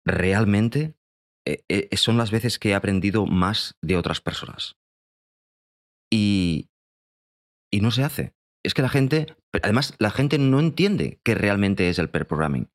[0.07, 0.95] realmente
[1.45, 4.75] eh, eh, son las veces que he aprendido más de otras personas.
[6.11, 6.69] Y,
[7.71, 8.33] y no se hace.
[8.63, 12.69] Es que la gente, además, la gente no entiende qué realmente es el pair programming.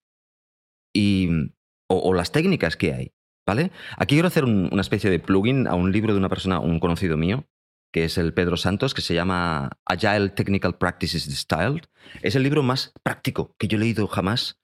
[1.89, 3.13] o, las técnicas que hay.
[3.47, 3.71] ¿Vale?
[3.97, 7.17] Aquí quiero hacer una especie de plugin a un libro de una persona, un conocido
[7.17, 7.47] mío,
[7.93, 11.81] que es el Pedro Santos, que se llama Agile Technical Practices Style.
[12.21, 14.61] Es el libro más práctico que yo he leído jamás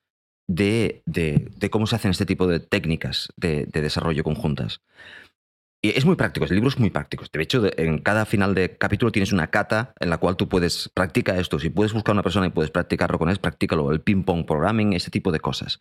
[0.47, 1.03] de,
[1.71, 4.83] cómo se hacen este tipo de técnicas de, desarrollo conjuntas.
[5.91, 7.27] Es muy práctico, el libro es muy práctico.
[7.31, 10.89] De hecho, en cada final de capítulo tienes una cata en la cual tú puedes
[10.95, 11.59] practicar esto.
[11.59, 13.93] Si puedes buscar una persona y puedes practicarlo con él, practícalo.
[13.93, 15.79] El ping-pong programming, ese tipo de cosas.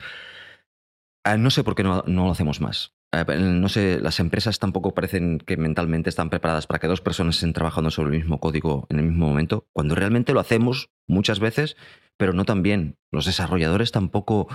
[1.24, 2.94] Ah, no sé por qué no, no lo hacemos más.
[3.14, 7.36] Ah, no sé, las empresas tampoco parecen que mentalmente están preparadas para que dos personas
[7.36, 11.40] estén trabajando sobre el mismo código en el mismo momento, cuando realmente lo hacemos muchas
[11.40, 11.78] veces,
[12.18, 12.98] pero no tan bien.
[13.10, 14.50] Los desarrolladores tampoco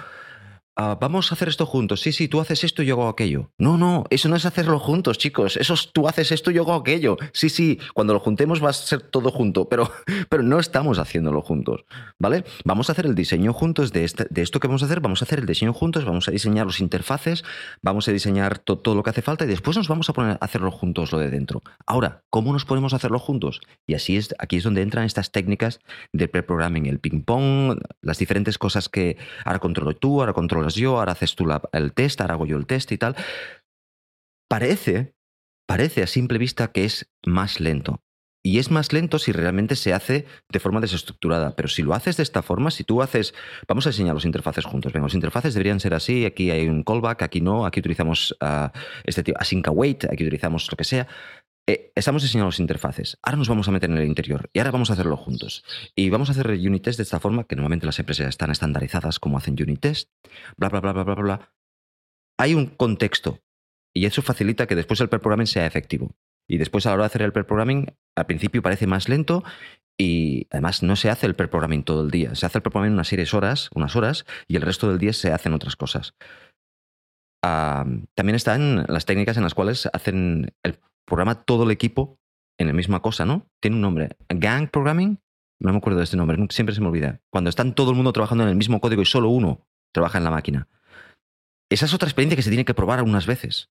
[0.81, 2.03] Ah, vamos a hacer esto juntos.
[2.03, 3.51] Sí, sí, tú haces esto y yo hago aquello.
[3.59, 5.57] No, no, eso no es hacerlo juntos, chicos.
[5.57, 7.17] Eso es tú haces esto y yo hago aquello.
[7.33, 9.91] Sí, sí, cuando lo juntemos va a ser todo junto, pero,
[10.29, 11.85] pero no estamos haciéndolo juntos,
[12.21, 12.45] ¿vale?
[12.65, 15.21] Vamos a hacer el diseño juntos de, este, de esto que vamos a hacer, vamos
[15.21, 17.43] a hacer el diseño juntos, vamos a diseñar los interfaces,
[17.83, 20.45] vamos a diseñar todo lo que hace falta y después nos vamos a poner a
[20.45, 21.61] hacerlo juntos lo de dentro.
[21.87, 23.61] Ahora, ¿cómo nos podemos hacerlo juntos?
[23.85, 25.81] Y así es, aquí es donde entran estas técnicas
[26.13, 31.13] de pre-programming, el ping-pong, las diferentes cosas que ahora controlo tú, ahora controlo yo, ahora
[31.13, 33.17] haces tú el test, ahora hago yo el test y tal.
[34.49, 35.15] Parece,
[35.67, 38.03] parece a simple vista que es más lento.
[38.45, 41.55] Y es más lento si realmente se hace de forma desestructurada.
[41.57, 43.35] Pero si lo haces de esta forma, si tú haces.
[43.67, 44.93] Vamos a enseñar los interfaces juntos.
[44.93, 46.25] Venga, los interfaces deberían ser así.
[46.25, 47.67] Aquí hay un callback, aquí no.
[47.67, 48.69] Aquí utilizamos uh,
[49.05, 51.07] este tipo, async await, aquí utilizamos lo que sea.
[51.69, 53.19] Eh, estamos diseñando los interfaces.
[53.23, 55.65] Ahora nos vamos a meter en el interior y ahora vamos a hacerlo juntos.
[55.95, 59.19] Y vamos a hacer unit test de esta forma, que normalmente las empresas están estandarizadas
[59.19, 60.11] como hacen unit test,
[60.57, 61.53] bla, bla, bla, bla, bla, bla.
[62.39, 63.41] Hay un contexto
[63.95, 66.17] y eso facilita que después el per sea efectivo.
[66.49, 69.45] Y después a la hora de hacer el per al principio parece más lento
[69.99, 72.35] y además no se hace el per todo el día.
[72.35, 75.13] Se hace el per programming unas series horas, unas horas, y el resto del día
[75.13, 76.15] se hacen otras cosas.
[77.43, 80.55] también están las técnicas en las cuales hacen
[81.09, 82.19] programa todo el equipo
[82.59, 83.49] en la misma cosa, ¿no?
[83.61, 84.17] Tiene un nombre.
[84.29, 85.19] Gang Programming.
[85.61, 87.21] No me acuerdo de este nombre, siempre se me olvida.
[87.31, 90.25] Cuando están todo el mundo trabajando en el mismo código y solo uno trabaja en
[90.25, 90.69] la máquina.
[91.69, 93.71] Esa es otra experiencia que se tiene que probar algunas veces.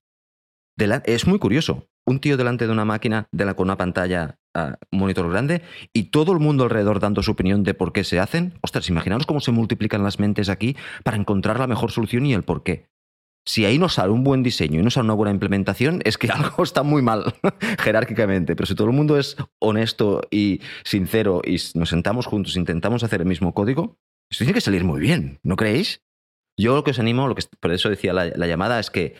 [1.06, 1.88] es muy curioso.
[2.06, 4.40] Un tío delante de una máquina de la, con una pantalla,
[4.92, 5.62] un monitor grande,
[5.94, 8.54] y todo el mundo alrededor dando su opinión de por qué se hacen.
[8.62, 12.44] Ostras, imaginaos cómo se multiplican las mentes aquí para encontrar la mejor solución y el
[12.44, 12.88] por qué
[13.48, 16.28] si ahí no sale un buen diseño y no sale una buena implementación, es que
[16.32, 17.34] algo está muy mal
[17.80, 18.56] jerárquicamente.
[18.56, 23.22] Pero si todo el mundo es honesto y sincero y nos sentamos juntos intentamos hacer
[23.22, 23.98] el mismo código,
[24.30, 26.04] esto tiene que salir muy bien, ¿no creéis?
[26.60, 29.16] Yo lo que os animo, lo que, por eso decía la, la llamada, es que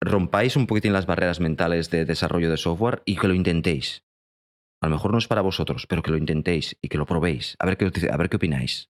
[0.00, 4.04] rompáis un poquitín las barreras mentales de desarrollo de software y que lo intentéis.
[4.82, 7.54] A lo mejor no es para vosotros, pero que lo intentéis y que lo probéis.
[7.60, 8.91] A ver qué, a ver qué opináis.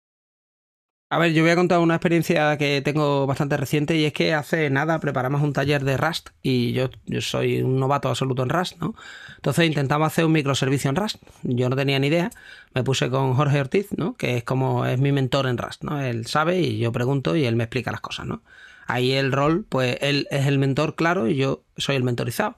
[1.09, 4.33] A ver, yo voy a contar una experiencia que tengo bastante reciente y es que
[4.33, 6.89] hace nada preparamos un taller de Rust y yo,
[7.21, 8.95] soy un novato absoluto en Rust, ¿no?
[9.35, 11.17] Entonces intentamos hacer un microservicio en Rust.
[11.43, 12.31] Yo no tenía ni idea.
[12.73, 14.15] Me puse con Jorge Ortiz, ¿no?
[14.17, 16.01] Que es como es mi mentor en Rust, ¿no?
[16.01, 18.41] Él sabe y yo pregunto y él me explica las cosas, ¿no?
[18.87, 22.55] Ahí el rol, pues él es el mentor, claro, y yo soy el mentorizado.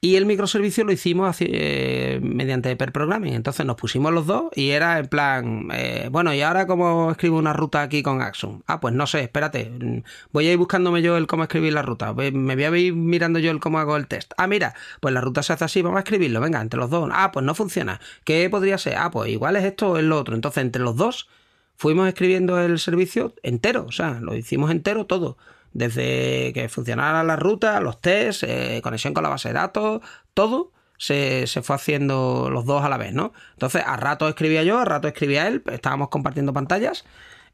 [0.00, 3.32] Y el microservicio lo hicimos eh, mediante per programming.
[3.34, 7.38] Entonces nos pusimos los dos y era en plan, eh, bueno, ¿y ahora cómo escribo
[7.38, 8.62] una ruta aquí con Axum?
[8.66, 10.02] Ah, pues no sé, espérate.
[10.32, 12.12] Voy a ir buscándome yo el cómo escribir la ruta.
[12.12, 14.32] Me voy a ir mirando yo el cómo hago el test.
[14.36, 17.10] Ah, mira, pues la ruta se hace así, vamos a escribirlo, venga, entre los dos.
[17.12, 18.00] Ah, pues no funciona.
[18.24, 18.96] ¿Qué podría ser?
[18.96, 20.34] Ah, pues igual es esto o es lo otro.
[20.34, 21.28] Entonces, entre los dos
[21.76, 25.38] fuimos escribiendo el servicio entero, o sea, lo hicimos entero todo
[25.72, 30.00] desde que funcionara la ruta, los tests, eh, conexión con la base de datos,
[30.34, 33.32] todo se, fue haciendo los dos a la vez, ¿no?
[33.52, 37.04] Entonces, a rato escribía yo, a rato escribía él, estábamos compartiendo pantallas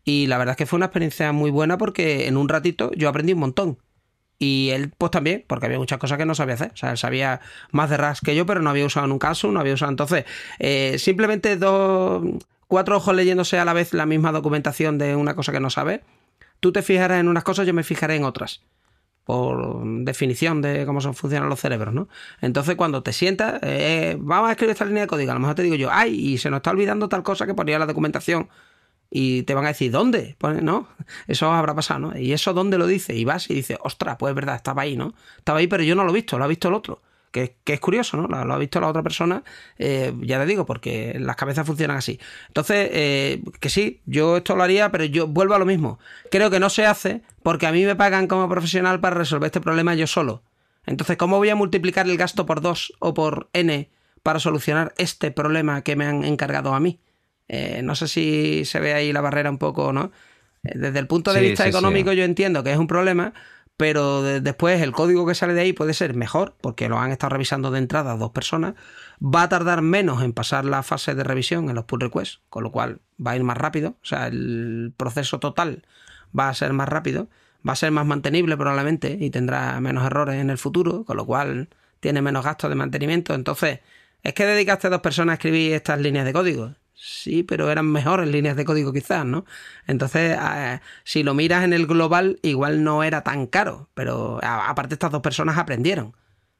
[0.04, 3.08] y la verdad es que fue una experiencia muy buena porque en un ratito yo
[3.08, 3.78] aprendí un montón.
[4.38, 6.72] Y él, pues también, porque había muchas cosas que no sabía hacer.
[6.74, 7.40] O sea, él sabía
[7.70, 9.90] más de RAS que yo, pero no había usado un caso, no había usado.
[9.90, 10.26] Entonces,
[10.58, 12.22] eh, simplemente dos,
[12.68, 16.02] cuatro ojos leyéndose a la vez la misma documentación de una cosa que no sabe,
[16.60, 18.62] Tú te fijarás en unas cosas, yo me fijaré en otras.
[19.24, 22.08] Por definición de cómo son, funcionan los cerebros, ¿no?
[22.40, 25.32] Entonces, cuando te sientas, eh, vamos a escribir esta línea de código.
[25.32, 27.54] A lo mejor te digo yo, ay, y se nos está olvidando tal cosa que
[27.54, 28.48] ponía la documentación.
[29.10, 30.36] Y te van a decir, ¿dónde?
[30.38, 30.88] Pues, ¿no?
[31.26, 32.18] Eso habrá pasado, ¿no?
[32.18, 33.14] Y eso, ¿dónde lo dice?
[33.14, 35.14] Y vas y dices, ostras, pues es verdad, estaba ahí, ¿no?
[35.38, 37.80] Estaba ahí, pero yo no lo he visto, lo ha visto el otro que, es
[37.80, 38.26] curioso, ¿no?
[38.44, 39.42] Lo, ha visto la otra persona,
[39.78, 42.18] eh, ya te digo, porque las cabezas funcionan así.
[42.48, 45.98] Entonces, eh, que sí, yo esto lo haría, pero yo vuelvo a lo mismo.
[46.30, 49.60] Creo que no se hace porque a mí me pagan como profesional para resolver este
[49.60, 50.42] problema yo solo.
[50.86, 53.90] Entonces, ¿cómo voy a multiplicar el gasto por 2 o por n
[54.22, 57.00] para solucionar este problema que me han encargado a mí?
[57.48, 60.10] Eh, no sé si se ve ahí la barrera un poco, ¿no?
[60.62, 63.32] Desde el punto de vista económico yo entiendo que es un problema,
[63.76, 67.30] pero después el código que sale de ahí puede ser mejor, porque lo han estado
[67.30, 68.74] revisando de entrada dos personas,
[69.22, 72.62] va a tardar menos en pasar la fase de revisión en los pull requests, con
[72.62, 75.84] lo cual va a ir más rápido, o sea, el proceso total
[76.38, 77.28] va a ser más rápido,
[77.66, 81.26] va a ser más mantenible probablemente y tendrá menos errores en el futuro, con lo
[81.26, 81.68] cual
[82.00, 83.80] tiene menos gastos de mantenimiento, entonces,
[84.22, 86.74] es que dedicaste a dos personas a escribir estas líneas de código.
[86.98, 89.44] Sí, pero eran mejores líneas de código quizás, ¿no?
[89.86, 94.94] Entonces, eh, si lo miras en el global, igual no era tan caro, pero aparte
[94.94, 96.06] estas dos personas aprendieron.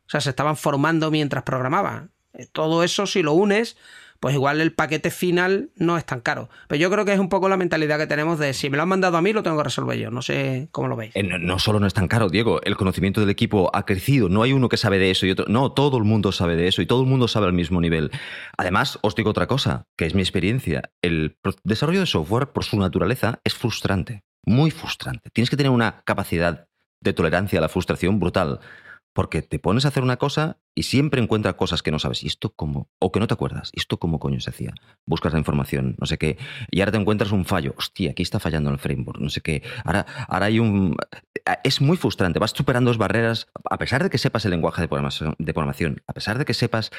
[0.07, 2.13] O sea, se estaban formando mientras programaban.
[2.35, 3.79] Eh, todo eso, si lo unes,
[4.21, 6.49] pues igual el paquete final no es tan caro.
[6.69, 8.83] Pero yo creo que es un poco la mentalidad que tenemos de si me lo
[8.83, 10.11] han mandado a mí, lo tengo que resolver yo.
[10.11, 11.15] No sé cómo lo veis.
[11.15, 14.29] Eh, no, solo no es tan caro, Diego, el conocimiento del equipo ha crecido.
[14.29, 15.47] No hay uno que sabe de eso y otro.
[15.49, 18.11] No, todo el mundo sabe de eso y todo el mundo sabe al mismo nivel.
[18.57, 20.91] Además, os digo otra cosa, que es mi experiencia.
[21.03, 24.23] El desarrollo de software, por su naturaleza, es frustrante.
[24.45, 25.31] Muy frustrante.
[25.33, 26.67] Tienes que tener una capacidad
[27.01, 28.61] de tolerancia a la frustración brutal.
[29.17, 32.23] Porque te pones a hacer una cosa y siempre encuentras cosas que no sabes.
[32.23, 32.91] ¿Y esto cómo?
[32.99, 33.71] O que no te acuerdas.
[33.73, 34.75] ¿Y esto cómo coño se hacía?
[35.07, 36.37] Buscas la información, no sé qué.
[36.71, 37.75] Y ahora te encuentras un fallo.
[37.79, 39.63] Hostia, aquí está fallando el framework, no sé qué.
[39.85, 40.97] Ahora, ahora hay un...
[41.65, 42.39] Es muy frustrante.
[42.39, 43.49] Vas superando dos barreras.
[43.71, 46.91] A pesar de que sepas el lenguaje de programación, a pesar de que sepas...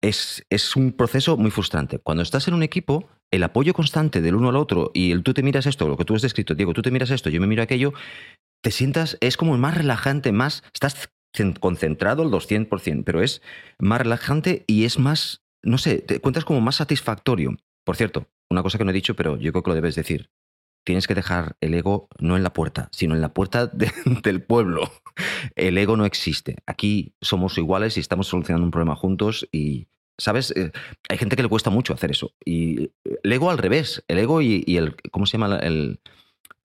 [0.00, 1.98] Es, es un proceso muy frustrante.
[1.98, 5.34] Cuando estás en un equipo, el apoyo constante del uno al otro y el tú
[5.34, 7.46] te miras esto, lo que tú has descrito, Diego, tú te miras esto, yo me
[7.46, 7.92] miro aquello,
[8.60, 11.10] te sientas, es como más relajante, más, estás
[11.60, 13.42] concentrado al 200%, pero es
[13.78, 17.56] más relajante y es más, no sé, te cuentas como más satisfactorio.
[17.84, 20.30] Por cierto, una cosa que no he dicho, pero yo creo que lo debes decir.
[20.84, 23.66] Tienes que dejar el ego no en la puerta, sino en la puerta
[24.22, 24.90] del pueblo.
[25.54, 26.56] El ego no existe.
[26.66, 30.50] Aquí somos iguales y estamos solucionando un problema juntos y, ¿sabes?
[30.56, 30.72] Eh,
[31.08, 32.32] hay gente que le cuesta mucho hacer eso.
[32.44, 32.92] Y
[33.22, 34.02] el ego al revés.
[34.08, 35.58] El ego y, y el, ¿cómo se llama?
[35.58, 36.00] El,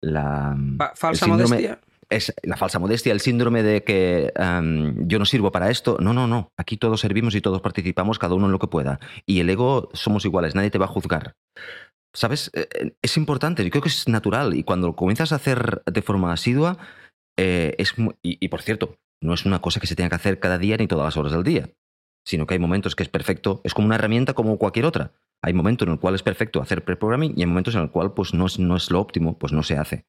[0.02, 0.58] la
[0.95, 1.80] falsa modestia.
[2.10, 5.97] Es la falsa modestia, el síndrome de que yo no sirvo para esto.
[6.02, 6.52] No, no, no.
[6.58, 8.99] Aquí todos servimos y todos participamos, cada uno en lo que pueda.
[9.26, 11.36] Y el ego somos iguales, nadie te va a juzgar.
[12.14, 12.52] ¿Sabes?
[12.54, 14.54] Eh, eh, es importante, yo creo que es natural.
[14.56, 16.78] Y cuando lo comienzas a hacer de forma asidua,
[17.39, 20.39] eh, es y, y por cierto, no es una cosa que se tenga que hacer
[20.39, 21.70] cada día ni todas las horas del día,
[22.24, 25.13] sino que hay momentos que es perfecto, es como una herramienta como cualquier otra.
[25.41, 28.13] Hay momentos en el cual es perfecto hacer pre-programming y hay momentos en el cual
[28.13, 30.05] pues, no, es, no es lo óptimo, pues no se hace.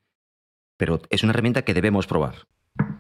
[0.76, 2.46] Pero es una herramienta que debemos probar.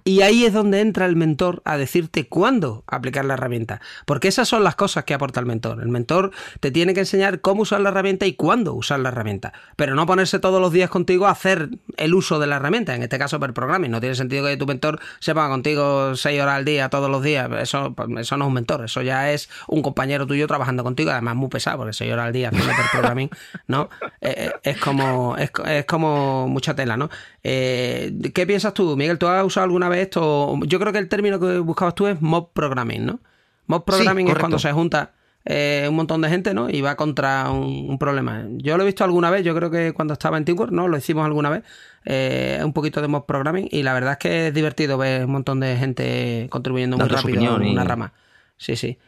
[0.04, 3.80] Y ahí es donde entra el mentor a decirte cuándo aplicar la herramienta.
[4.04, 5.80] Porque esas son las cosas que aporta el mentor.
[5.80, 9.52] El mentor te tiene que enseñar cómo usar la herramienta y cuándo usar la herramienta.
[9.76, 12.96] Pero no ponerse todos los días contigo a hacer el uso de la herramienta.
[12.96, 13.92] En este caso, per programming.
[13.92, 17.22] No tiene sentido que tu mentor se ponga contigo seis horas al día, todos los
[17.22, 17.48] días.
[17.60, 18.84] Eso, eso no es un mentor.
[18.84, 21.12] Eso ya es un compañero tuyo trabajando contigo.
[21.12, 23.30] Además, muy pesado, porque seis horas al día haciendo per programming,
[23.68, 23.88] ¿no?
[24.20, 25.52] Eh, eh, es, como, es,
[25.86, 27.08] como mucha tela, ¿no?
[27.44, 29.18] Eh, ¿Qué piensas tú, Miguel?
[29.18, 30.58] ¿Tú has usado alguna vez esto?
[30.66, 33.20] Yo creo que el término que buscabas tú es mob programming, ¿no?
[33.66, 35.12] Mob programming es cuando se junta
[35.44, 36.70] eh, un montón de gente, ¿no?
[36.70, 38.44] Y va contra un, problema.
[38.58, 40.86] Yo lo he visto alguna vez, yo creo que cuando estaba en Teamwork, ¿no?
[40.86, 41.64] Lo hicimos alguna vez,
[42.04, 45.32] eh, un poquito de mob programming, y la verdad es que es divertido ver un
[45.32, 48.12] montón de gente contribuyendo muy rápido en una rama.
[48.56, 48.98] Sí, sí.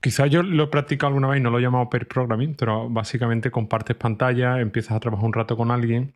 [0.00, 2.88] Quizás yo lo he practicado alguna vez y no lo he llamado per programming, pero
[2.88, 6.14] básicamente compartes pantalla, empiezas a trabajar un rato con alguien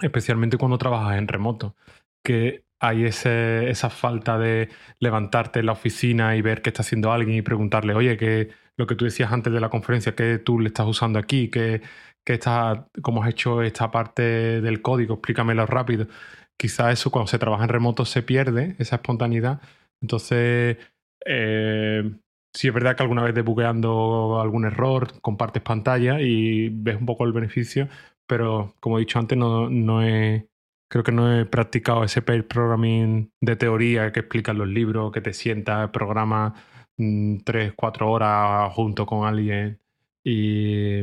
[0.00, 1.76] especialmente cuando trabajas en remoto,
[2.24, 4.68] que hay esa falta de
[4.98, 8.86] levantarte en la oficina y ver qué está haciendo alguien y preguntarle, oye, que lo
[8.86, 11.48] que tú decías antes de la conferencia, ¿qué tú le estás usando aquí?
[11.48, 11.82] ¿Qué,
[12.24, 15.14] qué está, ¿Cómo has hecho esta parte del código?
[15.14, 16.08] Explícamelo rápido.
[16.56, 19.60] Quizá eso cuando se trabaja en remoto se pierde, esa espontaneidad.
[20.00, 20.78] Entonces,
[21.24, 22.12] eh,
[22.52, 27.24] si es verdad que alguna vez debugueando algún error, compartes pantalla y ves un poco
[27.24, 27.88] el beneficio,
[28.26, 30.48] pero como he dicho antes, no, no he,
[30.88, 35.20] creo que no he practicado ese pair programming de teoría que explican los libros, que
[35.20, 36.54] te sientas, programa
[36.96, 39.80] mm, tres, cuatro horas junto con alguien
[40.24, 41.02] y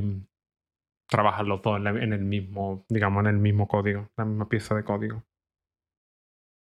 [1.08, 4.84] trabajas los dos en, el mismo, digamos, en el mismo código, la misma pieza de
[4.84, 5.24] código.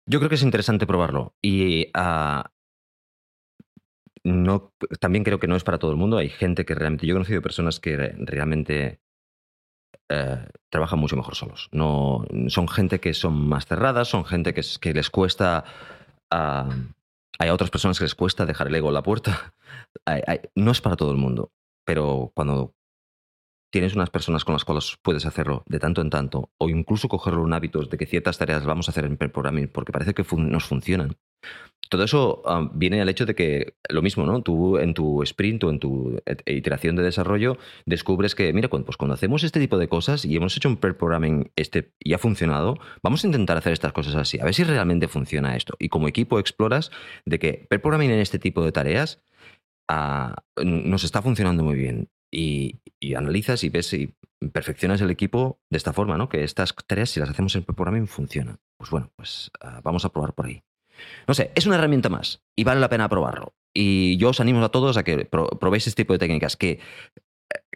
[0.08, 2.52] Yo creo que es interesante probarlo y ah,
[4.24, 6.18] no, también creo que no es para todo el mundo.
[6.18, 9.01] Hay gente que realmente, yo he conocido personas que realmente
[10.12, 11.70] eh, trabajan mucho mejor solos.
[11.72, 15.64] No, son gente que son más cerradas, son gente que, les cuesta...
[16.30, 19.54] hay otras personas que les cuesta dejar el ego en la puerta.
[20.56, 21.52] no es para todo el mundo,
[21.86, 22.76] pero cuando
[23.72, 27.42] tienes unas personas con las cuales puedes hacerlo de tanto en tanto, o incluso cogerlo
[27.42, 30.66] un hábito de que ciertas tareas vamos a hacer en programming porque parece que nos
[30.66, 31.16] funcionan,
[31.92, 34.42] todo eso ah, viene al hecho de que lo mismo, ¿no?
[34.42, 39.14] Tú en tu sprint o en tu iteración de desarrollo descubres que, mira, pues cuando
[39.14, 42.78] hacemos este tipo de cosas y hemos hecho un pair programming este y ha funcionado,
[43.04, 45.76] vamos a intentar hacer estas cosas así, a ver si realmente funciona esto.
[45.80, 46.92] Y como equipo exploras
[47.26, 49.22] de que pair programming en este tipo de tareas
[49.90, 52.10] ah, nos está funcionando muy bien.
[52.34, 52.80] Y,
[53.18, 54.16] analizas y ves y
[54.54, 56.30] perfeccionas el equipo de esta forma, ¿no?
[56.30, 58.60] Que estas tareas, si las hacemos en programming, funcionan.
[58.78, 60.64] Pues bueno, pues ah, vamos a probar por ahí.
[61.28, 63.54] No sé, es una herramienta más y vale la pena probarlo.
[63.74, 66.80] Y yo os animo a todos a que probéis este tipo de técnicas que,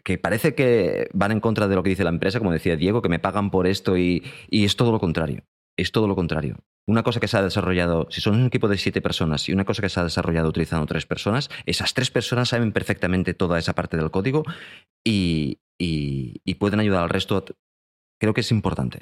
[0.04, 3.02] que parece que van en contra de lo que dice la empresa, como decía Diego,
[3.02, 5.44] que me pagan por esto y, es todo lo contrario.
[5.76, 6.56] Es todo lo contrario.
[6.86, 9.64] Una cosa que se ha desarrollado, si son un equipo de siete personas y una
[9.64, 13.74] cosa que se ha desarrollado utilizando tres personas, esas tres personas saben perfectamente toda esa
[13.74, 14.44] parte del código
[15.04, 17.44] y, y pueden ayudar al resto.
[18.20, 19.00] Creo que es importante.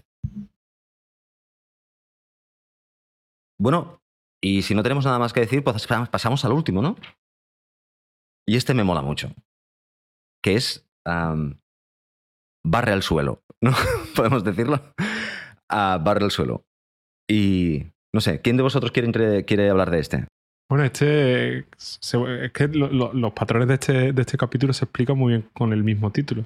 [3.59, 4.01] Bueno,
[4.45, 6.97] y si no tenemos nada más que decir, pues pasamos al último, ¿no?
[8.47, 9.33] Y este me mola mucho.
[10.43, 10.87] Que es
[12.63, 13.73] barre al suelo, ¿no?
[14.15, 14.83] Podemos decirlo.
[15.67, 16.67] Barre al suelo.
[17.27, 20.27] Y no sé, ¿quién de vosotros quiere, quiere hablar de este?
[20.69, 22.01] Bueno, este es
[22.53, 26.13] que los patrones de este, de este capítulo se explican muy bien con el mismo
[26.13, 26.45] título.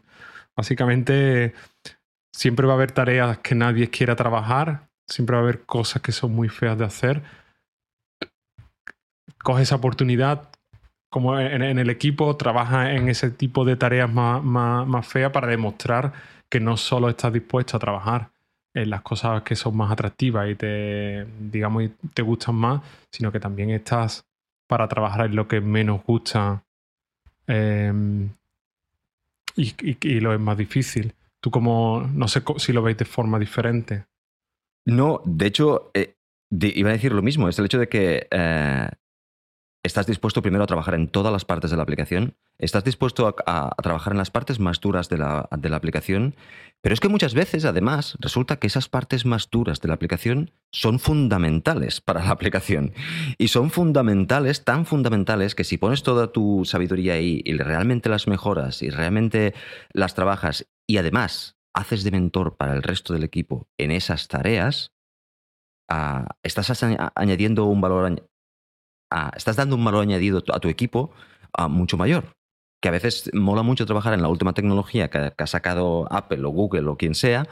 [0.56, 1.52] Básicamente,
[2.32, 6.12] siempre va a haber tareas que nadie quiera trabajar, siempre va a haber cosas que
[6.12, 7.24] son muy feas de hacer,
[9.42, 10.50] coge esa oportunidad
[11.10, 16.12] como en, el equipo, trabaja en ese tipo de tareas más, más, feas para demostrar
[16.50, 18.30] que no solo estás dispuesto a trabajar
[18.74, 23.40] en las cosas que son más atractivas y te, digamos, te gustan más, sino que
[23.40, 24.26] también estás
[24.66, 26.62] para trabajar en lo que menos gusta
[27.46, 28.28] em,
[29.56, 31.14] y, lo es más difícil.
[31.40, 34.04] Tú como, no sé si lo veis de forma diferente.
[34.84, 36.14] No, de hecho, eh,
[36.50, 38.88] iba a decir lo mismo, es el hecho de que eh,
[39.88, 43.74] estás dispuesto primero a trabajar en todas las partes de la aplicación, estás dispuesto a,
[43.82, 46.36] trabajar en las partes más duras de la, de la, aplicación,
[46.82, 50.52] pero es que muchas veces, además, resulta que esas partes más duras de la aplicación
[50.70, 52.92] son fundamentales para la aplicación.
[53.38, 58.28] Y son fundamentales, tan fundamentales, que si pones toda tu sabiduría ahí y realmente las
[58.28, 59.54] mejoras y realmente
[59.92, 64.92] las trabajas y además haces de mentor para el resto del equipo en esas tareas,
[65.88, 66.82] ah, estás
[67.14, 68.28] añadiendo un valor
[69.36, 71.12] estás dando un valor añadido a tu equipo
[71.68, 72.32] mucho mayor.
[72.80, 76.50] Que a veces mola mucho trabajar en la última tecnología que, ha sacado Apple o
[76.50, 77.48] Google o quien sea,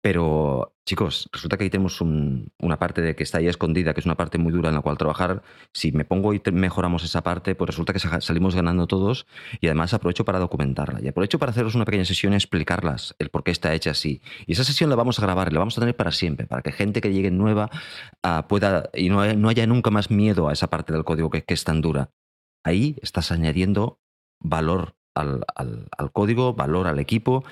[0.00, 4.06] pero chicos, resulta que ahí tenemos una parte de que está ahí escondida, que es
[4.06, 5.42] una parte muy dura en la cual trabajar.
[5.74, 9.26] Si me pongo y mejoramos esa parte, pues resulta que salimos ganando todos
[9.60, 11.00] y además aprovecho para documentarla.
[11.02, 14.22] Y aprovecho para haceros una pequeña sesión y explicarlas el por qué está hecha así.
[14.46, 16.72] Y esa sesión la vamos a grabar la vamos a tener para siempre, para que
[16.72, 17.70] gente que llegue nueva
[18.22, 21.64] ah, pueda y no, haya nunca más miedo a esa parte del código que, es
[21.64, 22.10] tan dura.
[22.64, 24.00] Ahí estás añadiendo
[24.40, 27.44] valor al, al código, valor al equipo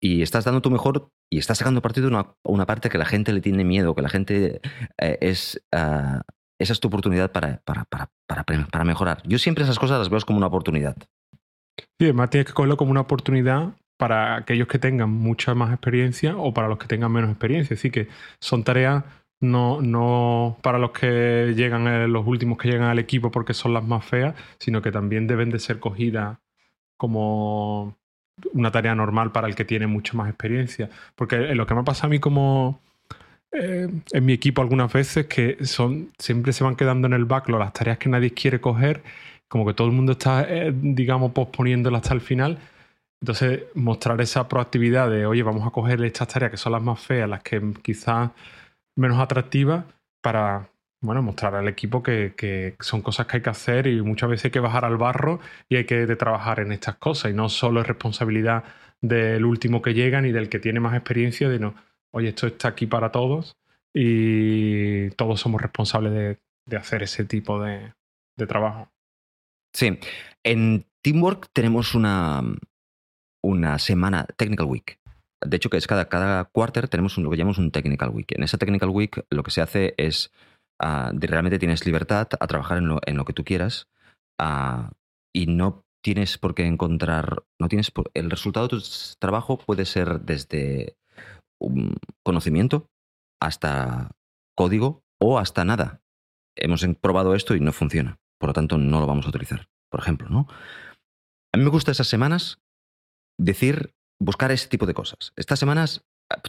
[0.00, 3.32] y estás dando tu mejor y estás sacando partido de una, parte que la gente
[3.32, 4.60] le tiene miedo, que la gente
[4.98, 5.62] eh, es...
[5.72, 6.22] Ah,
[6.58, 9.22] esa es tu oportunidad para, para, para, para, mejorar.
[9.26, 10.94] Yo siempre esas cosas las veo como una oportunidad.
[11.78, 16.36] Sí, además tienes que cogerlo como una oportunidad para aquellos que tengan mucha más experiencia
[16.36, 17.74] o para los que tengan menos experiencia.
[17.76, 18.08] Así que
[18.40, 19.04] son tareas
[19.40, 23.72] no, no para los que llegan, eh, los últimos que llegan al equipo porque son
[23.72, 26.38] las más feas, sino que también deben de ser cogidas
[26.98, 27.96] como
[28.52, 30.90] una tarea normal para el que tiene mucho más experiencia.
[31.14, 32.80] Porque lo que me ha pasado a mí como
[33.52, 37.58] eh, en mi equipo algunas veces que son siempre se van quedando en el backlog
[37.60, 39.02] las tareas que nadie quiere coger,
[39.48, 42.58] como que todo el mundo está, eh, digamos, posponiéndolas hasta el final.
[43.20, 47.00] Entonces, mostrar esa proactividad de, oye, vamos a coger estas tareas que son las más
[47.00, 48.30] feas, las que quizás
[48.96, 49.84] menos atractivas,
[50.22, 50.70] para
[51.02, 54.50] bueno, mostrar al equipo que, son cosas que hay que hacer y muchas veces hay
[54.50, 57.86] que bajar al barro y hay que trabajar en estas cosas y no solo es
[57.86, 58.64] responsabilidad
[59.00, 61.74] del último que llega ni del que tiene más experiencia de no,
[62.10, 63.56] oye, esto está aquí para todos
[63.94, 66.12] y todos somos responsables
[66.66, 67.92] de, hacer ese tipo de,
[68.46, 68.88] trabajo.
[69.74, 69.98] Sí,
[70.44, 72.42] en Teamwork tenemos una,
[73.42, 74.98] una semana Technical Week.
[75.44, 78.30] De hecho, que es cada, cada quarter tenemos lo que llamamos un Technical Week.
[78.32, 80.30] En esa Technical Week lo que se hace es
[80.80, 83.88] realmente tienes libertad a trabajar en lo, en lo que tú quieras
[85.32, 88.82] y no tienes por qué encontrar, no tienes el resultado de tu
[89.18, 90.96] trabajo puede ser desde
[91.60, 92.88] un conocimiento
[93.40, 94.10] hasta
[94.56, 96.00] código o hasta nada.
[96.56, 100.00] Hemos probado esto y no funciona, por lo tanto no lo vamos a utilizar, por
[100.00, 100.46] ejemplo, ¿no?
[101.52, 102.60] A mí me gusta esas semanas
[103.38, 105.32] decir, buscar ese tipo de cosas.
[105.36, 106.02] Estas semanas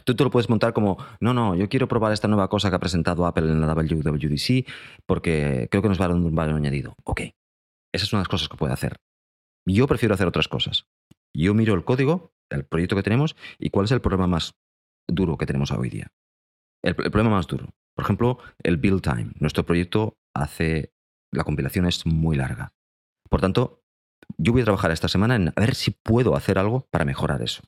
[0.04, 2.76] tú te lo puedes montar como, no, no, yo quiero probar esta nueva cosa que
[2.76, 4.66] ha presentado Apple en la WWDC
[5.06, 6.94] porque creo que nos va a dar un valor añadido.
[7.04, 7.22] Ok,
[7.92, 8.96] esas son las cosas que puede hacer.
[9.66, 10.86] Yo prefiero hacer otras cosas.
[11.34, 14.54] Yo miro el código, el proyecto que tenemos y cuál es el problema más
[15.08, 16.08] duro que tenemos hoy día.
[16.82, 17.68] El, el problema más duro.
[17.94, 19.32] Por ejemplo, el build time.
[19.38, 20.92] Nuestro proyecto hace,
[21.32, 22.72] la compilación es muy larga.
[23.28, 23.82] Por tanto,
[24.36, 27.42] yo voy a trabajar esta semana en a ver si puedo hacer algo para mejorar
[27.42, 27.62] eso.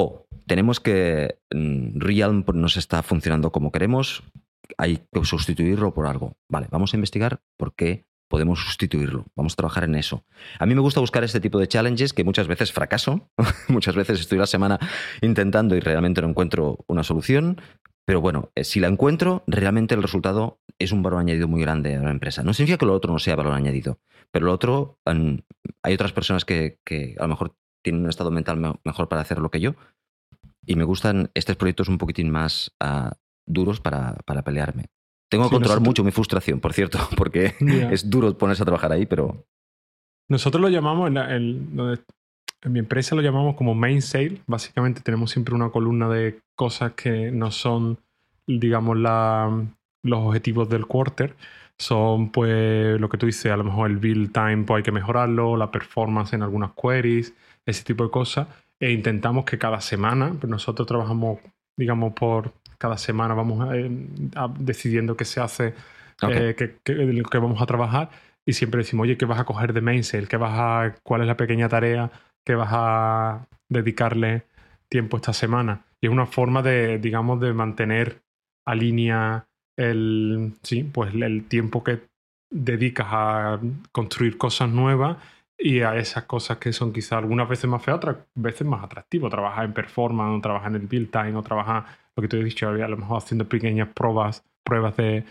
[0.00, 4.22] O tenemos que mm, Realm no se está funcionando como queremos,
[4.76, 6.36] hay que sustituirlo por algo.
[6.48, 9.26] Vale, vamos a investigar por qué podemos sustituirlo.
[9.34, 10.24] Vamos a trabajar en eso.
[10.60, 13.28] A mí me gusta buscar este tipo de challenges que muchas veces fracaso.
[13.68, 14.78] muchas veces estoy la semana
[15.20, 17.60] intentando y realmente no encuentro una solución.
[18.04, 21.96] Pero bueno, eh, si la encuentro, realmente el resultado es un valor añadido muy grande
[21.96, 22.44] a la empresa.
[22.44, 23.98] No significa que lo otro no sea valor añadido,
[24.30, 26.78] pero lo otro, hay otras personas que,
[27.18, 27.56] a lo mejor
[27.88, 29.74] tienen un estado mental mejor para hacerlo que yo.
[30.66, 33.12] Y me gustan estos proyectos un poquitín más ah,
[33.46, 34.14] duros para,
[34.44, 34.86] pelearme.
[35.30, 37.54] Tengo que controlar mucho mi frustración, por cierto, porque
[37.90, 39.46] es duro ponerse a trabajar ahí, pero...
[40.28, 44.42] Nosotros lo llamamos, en, en mi empresa lo llamamos como main sale.
[44.46, 47.98] Básicamente tenemos siempre una columna de cosas que no son,
[48.46, 51.34] digamos, los objetivos del quarter.
[51.78, 54.92] Son, pues, lo que tú dices, a lo mejor el build time, pues hay que
[54.92, 57.32] mejorarlo, la performance en algunas queries,
[57.68, 58.48] ese tipo de cosas.
[58.80, 61.40] E intentamos que cada semana, pues nosotros trabajamos,
[61.76, 63.90] digamos, por cada semana vamos eh,
[64.58, 65.74] decidiendo qué se hace,
[66.22, 66.54] eh,
[66.84, 68.10] qué, vamos a trabajar.
[68.46, 70.26] Y siempre decimos, oye, ¿qué vas a coger de main sale?
[70.26, 72.10] ¿Qué vas a, ¿Cuál es la pequeña tarea
[72.44, 74.44] que vas a dedicarle
[74.88, 75.84] tiempo esta semana.
[76.00, 78.22] Y es una forma de, digamos, de mantener
[78.66, 79.46] a línea
[79.76, 82.00] el, sí, pues el tiempo que
[82.50, 83.60] dedicas a
[83.92, 85.18] construir cosas nuevas
[85.58, 89.30] y a esas cosas que son quizás algunas veces más feas, otras veces más atractivas.
[89.30, 91.84] Trabajar en performance, o trabajar en el build time, o trabajar,
[92.14, 95.24] lo que te he dicho, a lo mejor haciendo pequeñas pruebas, pruebas de,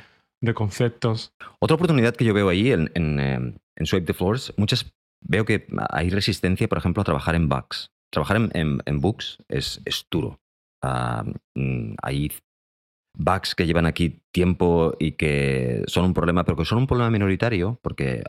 [0.54, 1.34] conceptos.
[1.60, 5.46] Otra oportunidad que yo veo ahí en, en, eh, en Swipe the Floors, muchas veo
[5.46, 7.92] que hay resistencia, por ejemplo, a trabajar en bugs.
[8.12, 10.40] Trabajar en, en, bugs es, es duro.
[10.82, 11.24] Ah,
[11.56, 12.32] mm, hay
[13.18, 17.10] bugs que llevan aquí tiempo y que son un problema, pero que son un problema
[17.10, 18.24] minoritario, porque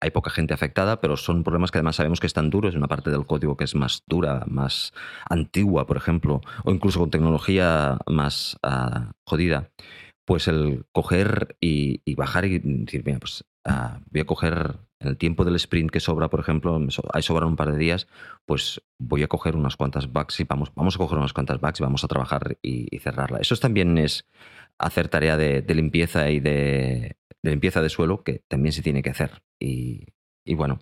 [0.00, 2.74] hay poca gente afectada, pero son problemas que además sabemos que están duros.
[2.74, 4.92] Una parte del código que es más dura, más
[5.30, 9.70] antigua, por ejemplo, o incluso con tecnología más ah, jodida.
[10.24, 15.16] Pues el coger y, bajar y decir, mira, pues ah, voy a coger en el
[15.16, 16.80] tiempo del sprint que sobra, por ejemplo,
[17.12, 18.06] hay sobran un par de días,
[18.46, 21.80] pues voy a coger unas cuantas bugs y vamos, vamos a coger unas cuantas bugs
[21.80, 23.38] y vamos a trabajar y, cerrarla.
[23.38, 24.26] Eso también es
[24.78, 29.42] hacer tarea de, limpieza y de, limpieza de suelo que también se tiene que hacer.
[29.60, 30.06] Y,
[30.54, 30.78] bueno,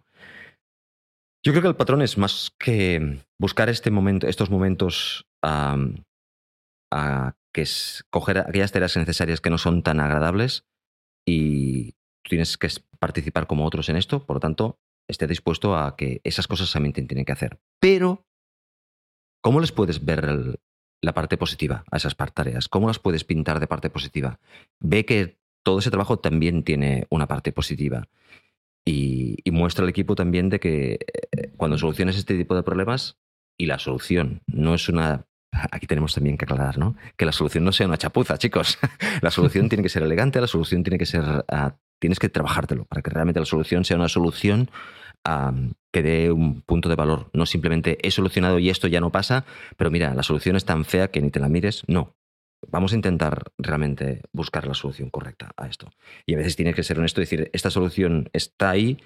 [1.43, 5.77] yo creo que el patrón es más que buscar este momento, estos momentos a
[7.53, 10.65] que es coger aquellas tareas necesarias que no son tan agradables
[11.27, 14.79] y tienes que participar como otros en esto, por lo tanto,
[15.09, 17.61] esté dispuesto a que esas cosas también tienen que hacer.
[17.81, 18.27] Pero,
[19.43, 20.61] ¿cómo les puedes ver
[21.03, 22.69] la parte positiva a esas tareas?
[22.69, 24.39] ¿Cómo las puedes pintar de parte positiva?
[24.79, 28.09] Ve que todo ese trabajo también tiene una parte positiva.
[28.87, 30.99] Y, y, muestra al equipo también de que
[31.33, 33.19] eh, cuando soluciones este tipo de problemas,
[33.61, 35.27] y la solución no es una
[35.71, 36.97] Aquí tenemos también que aclarar, ¿no?
[37.17, 38.79] Que la solución no sea una chapuza, chicos.
[39.23, 41.45] la solución tiene que ser elegante, la solución tiene que ser.
[41.49, 44.71] Ah, tienes que trabajártelo para que realmente la solución sea una solución
[45.93, 47.31] que dé un punto de valor.
[47.33, 49.45] No simplemente he solucionado y esto ya no pasa,
[49.77, 51.85] pero mira, la solución es tan fea que ni te la mires.
[51.87, 52.17] No.
[52.69, 55.91] Vamos a intentar realmente buscar la solución correcta a esto.
[56.27, 58.99] Y a veces tienes que ser honesto y decir, esta solución está ahí,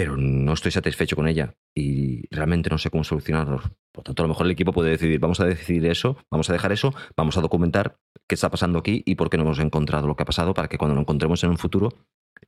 [0.00, 3.60] pero no estoy satisfecho con ella y realmente no sé cómo solucionarlo.
[3.92, 6.54] Por tanto, a lo mejor el equipo puede decidir, vamos a decidir eso, vamos a
[6.54, 10.06] dejar eso, vamos a documentar qué está pasando aquí y por qué no hemos encontrado
[10.06, 11.90] lo que ha pasado para que cuando lo encontremos en un futuro,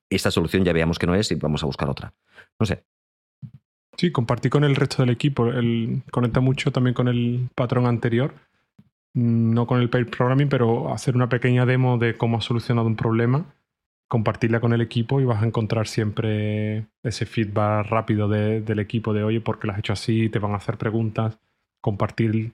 [0.09, 2.15] esta solución ya veamos que no es y vamos a buscar otra.
[2.59, 2.85] No sé.
[3.99, 5.49] Sí, compartir con el resto del equipo.
[5.49, 8.33] El, conecta mucho también con el patrón anterior.
[9.13, 12.97] No con el pair programming, pero hacer una pequeña demo de cómo ha solucionado un
[12.97, 13.45] problema
[14.13, 19.25] compartirla con el equipo y vas a encontrar siempre ese feedback rápido del equipo de,
[19.25, 20.29] oye, ¿por qué lo has hecho así?
[20.29, 21.39] Te van a hacer preguntas,
[21.81, 22.53] compartir,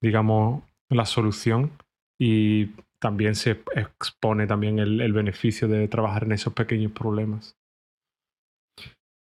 [0.00, 1.72] digamos, la solución
[2.16, 2.66] y
[3.00, 7.56] también se expone también el, beneficio de trabajar en esos pequeños problemas.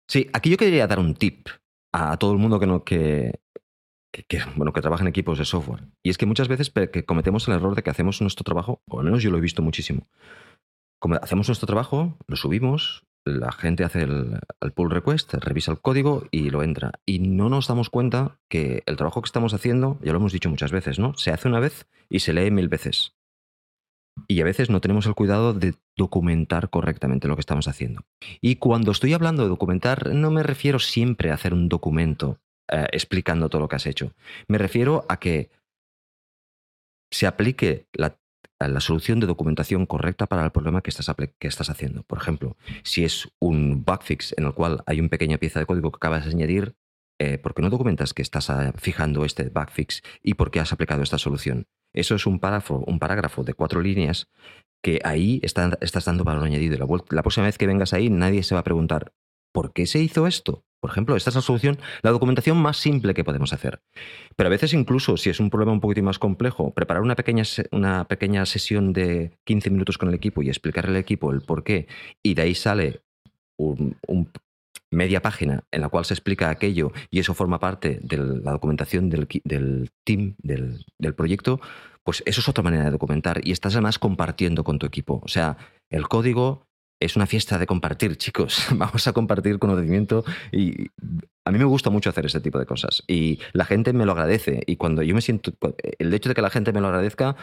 [0.09, 1.47] Sí, aquí yo quería dar un tip
[1.93, 2.83] a todo el mundo que, no,
[4.57, 5.85] bueno, que trabaja en equipos de software.
[6.03, 8.99] Y es que muchas veces que cometemos el error de que hacemos nuestro trabajo, o
[8.99, 10.05] al menos yo lo he visto muchísimo,
[10.99, 14.39] como hacemos nuestro trabajo, lo subimos, la gente hace el,
[14.73, 16.93] pull request, revisa el código y lo entra.
[17.05, 20.49] Y no nos damos cuenta que el trabajo que estamos haciendo, ya lo hemos dicho
[20.49, 21.13] muchas veces, ¿no?
[21.15, 23.13] Se hace una vez y se lee mil veces.
[24.27, 28.03] Y a veces no tenemos el cuidado de documentar correctamente lo que estamos haciendo.
[28.41, 32.39] Y cuando estoy hablando de documentar, no me refiero siempre a hacer un documento
[32.71, 34.13] eh, explicando todo lo que has hecho.
[34.47, 35.51] Me refiero a que
[37.11, 38.17] se aplique la
[38.59, 42.03] la solución de documentación correcta para el problema que estás, que estás haciendo.
[42.03, 45.65] Por ejemplo, si es un bug fix en el cual hay una pequeña pieza de
[45.65, 46.75] código que acabas de añadir,
[47.19, 50.59] eh, ¿por qué no documentas que estás ah, fijando este bug fix y por qué
[50.59, 51.67] has aplicado esta solución?
[51.93, 54.27] Eso es un un parágrafo de cuatro líneas
[54.83, 56.77] que ahí estás dando valor añadido.
[57.09, 59.13] La próxima vez que vengas ahí, nadie se va a preguntar,
[59.51, 60.63] ¿por qué se hizo esto?
[60.79, 63.81] Por ejemplo, esta es la solución, la documentación más simple que podemos hacer.
[64.35, 67.43] Pero a veces incluso, si es un problema un poquito más complejo, preparar una pequeña,
[67.71, 71.63] una pequeña sesión de 15 minutos con el equipo y explicarle al equipo el por
[71.63, 71.87] qué,
[72.21, 73.01] y de ahí sale
[73.57, 73.97] un,
[74.91, 79.09] media página en la cual se explica aquello y eso forma parte de la documentación
[79.09, 79.27] del,
[80.05, 81.59] team, del, del, proyecto,
[82.03, 85.19] pues eso es otra manera de documentar y estás además compartiendo con tu equipo.
[85.25, 85.57] O sea,
[85.89, 86.66] el código
[86.99, 88.67] es una fiesta de compartir, chicos.
[88.75, 90.87] Vamos a compartir conocimiento y
[91.45, 94.11] a mí me gusta mucho hacer ese tipo de cosas y la gente me lo
[94.11, 95.53] agradece y cuando yo me siento,
[95.99, 97.35] el hecho de que la gente me lo agradezca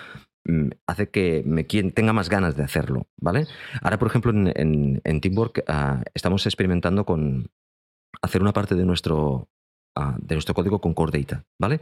[0.45, 3.47] mm, hace que me tenga más ganas de hacerlo, ¿vale?
[3.83, 7.51] Ahora, por ejemplo, en, Teamwork ah, estamos experimentando con
[8.23, 9.49] hacer una parte de nuestro,
[9.97, 11.81] ah, de nuestro código con Core Data, ¿vale?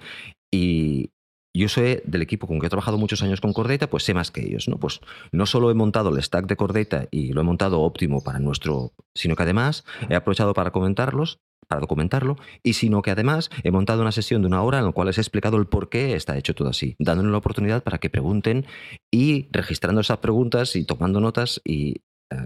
[0.52, 1.10] Y,
[1.55, 4.14] yo sé del equipo con que he trabajado muchos años con Core Data, pues sé
[4.14, 4.78] más que ellos, ¿no?
[4.78, 5.00] Pues
[5.32, 8.38] no solo he montado el stack de Core Data y lo he montado óptimo para
[8.38, 11.38] nuestro, sino que además he aprovechado para comentarlos,
[11.68, 14.92] para documentarlo, y sino que además he montado una sesión de una hora en la
[14.92, 17.98] cual les he explicado el por qué está hecho todo así, dándoles la oportunidad para
[17.98, 18.66] que pregunten
[19.11, 21.96] y registrando esas preguntas y tomando notas y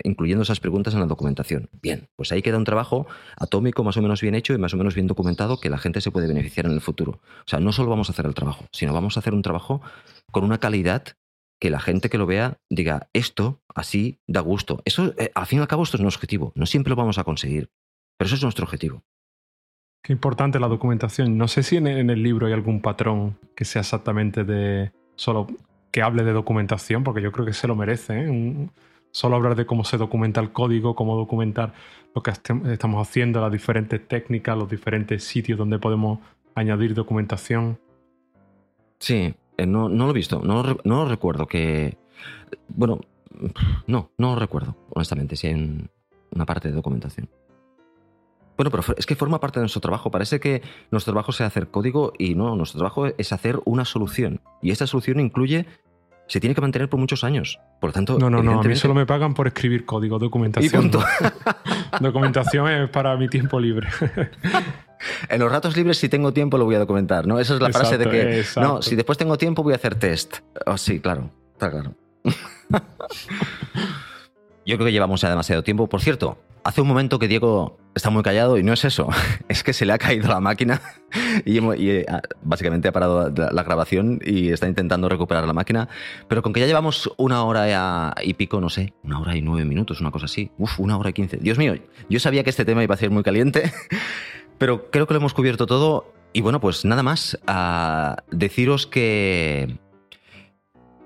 [0.04, 1.68] incluyendo esas preguntas en la documentación.
[1.82, 3.06] Bien, pues ahí queda un trabajo
[3.36, 6.00] atómico más o menos bien hecho y más o menos bien documentado que la gente
[6.00, 7.20] se puede beneficiar en el futuro.
[7.40, 9.80] O sea, no solo vamos a hacer el trabajo, sino vamos a hacer un trabajo
[10.30, 11.04] con una calidad
[11.58, 14.82] que la gente que lo vea diga, esto así da gusto.
[14.84, 16.52] Eso, eh, al fin y al cabo, esto es nuestro objetivo.
[16.54, 17.70] No siempre lo vamos a conseguir,
[18.16, 19.02] pero eso es nuestro objetivo.
[20.02, 21.36] Qué importante la documentación.
[21.36, 25.48] No sé si en el libro hay algún patrón que sea exactamente de solo
[25.90, 28.20] que hable de documentación, porque yo creo que se lo merece.
[28.20, 28.68] ¿eh?
[29.16, 31.72] Solo hablar de cómo se documenta el código, cómo documentar
[32.14, 36.18] lo que estamos haciendo, las diferentes técnicas, los diferentes sitios donde podemos
[36.54, 37.80] añadir documentación.
[38.98, 41.96] Sí, eh, no, lo he visto, no, lo recuerdo que...
[42.68, 43.00] Bueno,
[43.86, 45.88] no, no lo recuerdo, honestamente, si hay
[46.32, 47.30] una parte de documentación.
[48.58, 50.10] Bueno, pero es que forma parte de nuestro trabajo.
[50.10, 50.60] Parece que
[50.90, 54.42] nuestro trabajo sea hacer código y no, nuestro trabajo es hacer una solución.
[54.60, 55.66] Y esta solución incluye
[56.28, 57.60] se tiene que mantener por muchos años.
[57.80, 60.90] Por lo tanto, no, no, no, a mí solo me pagan por escribir código, documentación.
[62.00, 63.88] documentación es para mi tiempo libre.
[65.28, 67.38] en los ratos libres, si tengo tiempo, lo voy a documentar, ¿no?
[67.38, 70.38] Esa es la frase de que, no, si después tengo tiempo, voy a hacer test.
[70.66, 71.94] Oh, sí, claro, está claro.
[74.66, 75.86] Yo creo que llevamos ya demasiado tiempo.
[75.88, 79.08] Por cierto, hace un momento que Diego está muy callado y no es eso,
[79.48, 80.82] es que se le ha caído la máquina
[81.44, 82.06] y, eh,
[82.42, 85.88] básicamente ha parado la, grabación y está intentando recuperar la máquina,
[86.28, 89.64] pero con que ya llevamos una hora y pico, no sé, una hora y nueve
[89.64, 91.36] minutos, una cosa así, uf, una hora y quince.
[91.36, 91.74] Dios mío,
[92.10, 93.72] yo sabía que este tema iba a ser muy caliente,
[94.58, 96.12] pero creo que lo hemos cubierto todo.
[96.32, 97.38] Y bueno, pues nada más,
[98.30, 99.78] deciros que,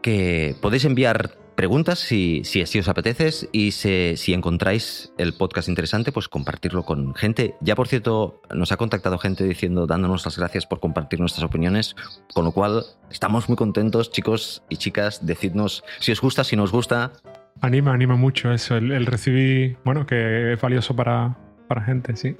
[0.02, 6.11] que podéis enviar preguntas si, si así os apetece y si encontráis el podcast interesante,
[6.11, 7.54] pues compartirlo con gente.
[7.61, 11.96] Ya por cierto, nos ha contactado gente diciendo, dándonos las gracias por compartir nuestras opiniones,
[12.32, 16.62] con lo cual estamos muy contentos, chicos y chicas, decidnos si os gusta, si no
[16.62, 17.12] os gusta.
[17.61, 21.36] Anima, anima mucho eso, el, recibir, bueno, que es valioso para,
[21.68, 22.38] para gente, sí.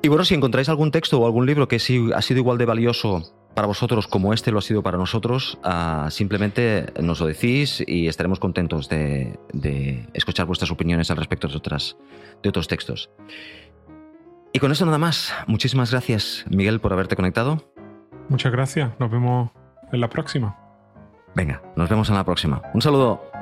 [0.00, 2.64] Y bueno, si encontráis algún texto o algún libro que sí ha sido igual de
[2.64, 7.82] valioso para vosotros como este lo ha sido para nosotros, ah, simplemente nos lo decís
[7.86, 9.38] y estaremos contentos de,
[10.12, 11.96] escuchar vuestras opiniones al respecto de, otras,
[12.42, 13.10] de otros textos.
[14.52, 15.32] Y con eso nada más.
[15.46, 17.72] Muchísimas gracias, Miguel, por haberte conectado.
[18.28, 18.92] Muchas gracias.
[19.00, 19.50] Nos vemos
[19.92, 20.56] en la próxima.
[21.34, 22.62] Venga, nos vemos en la próxima.
[22.72, 23.33] Un saludo.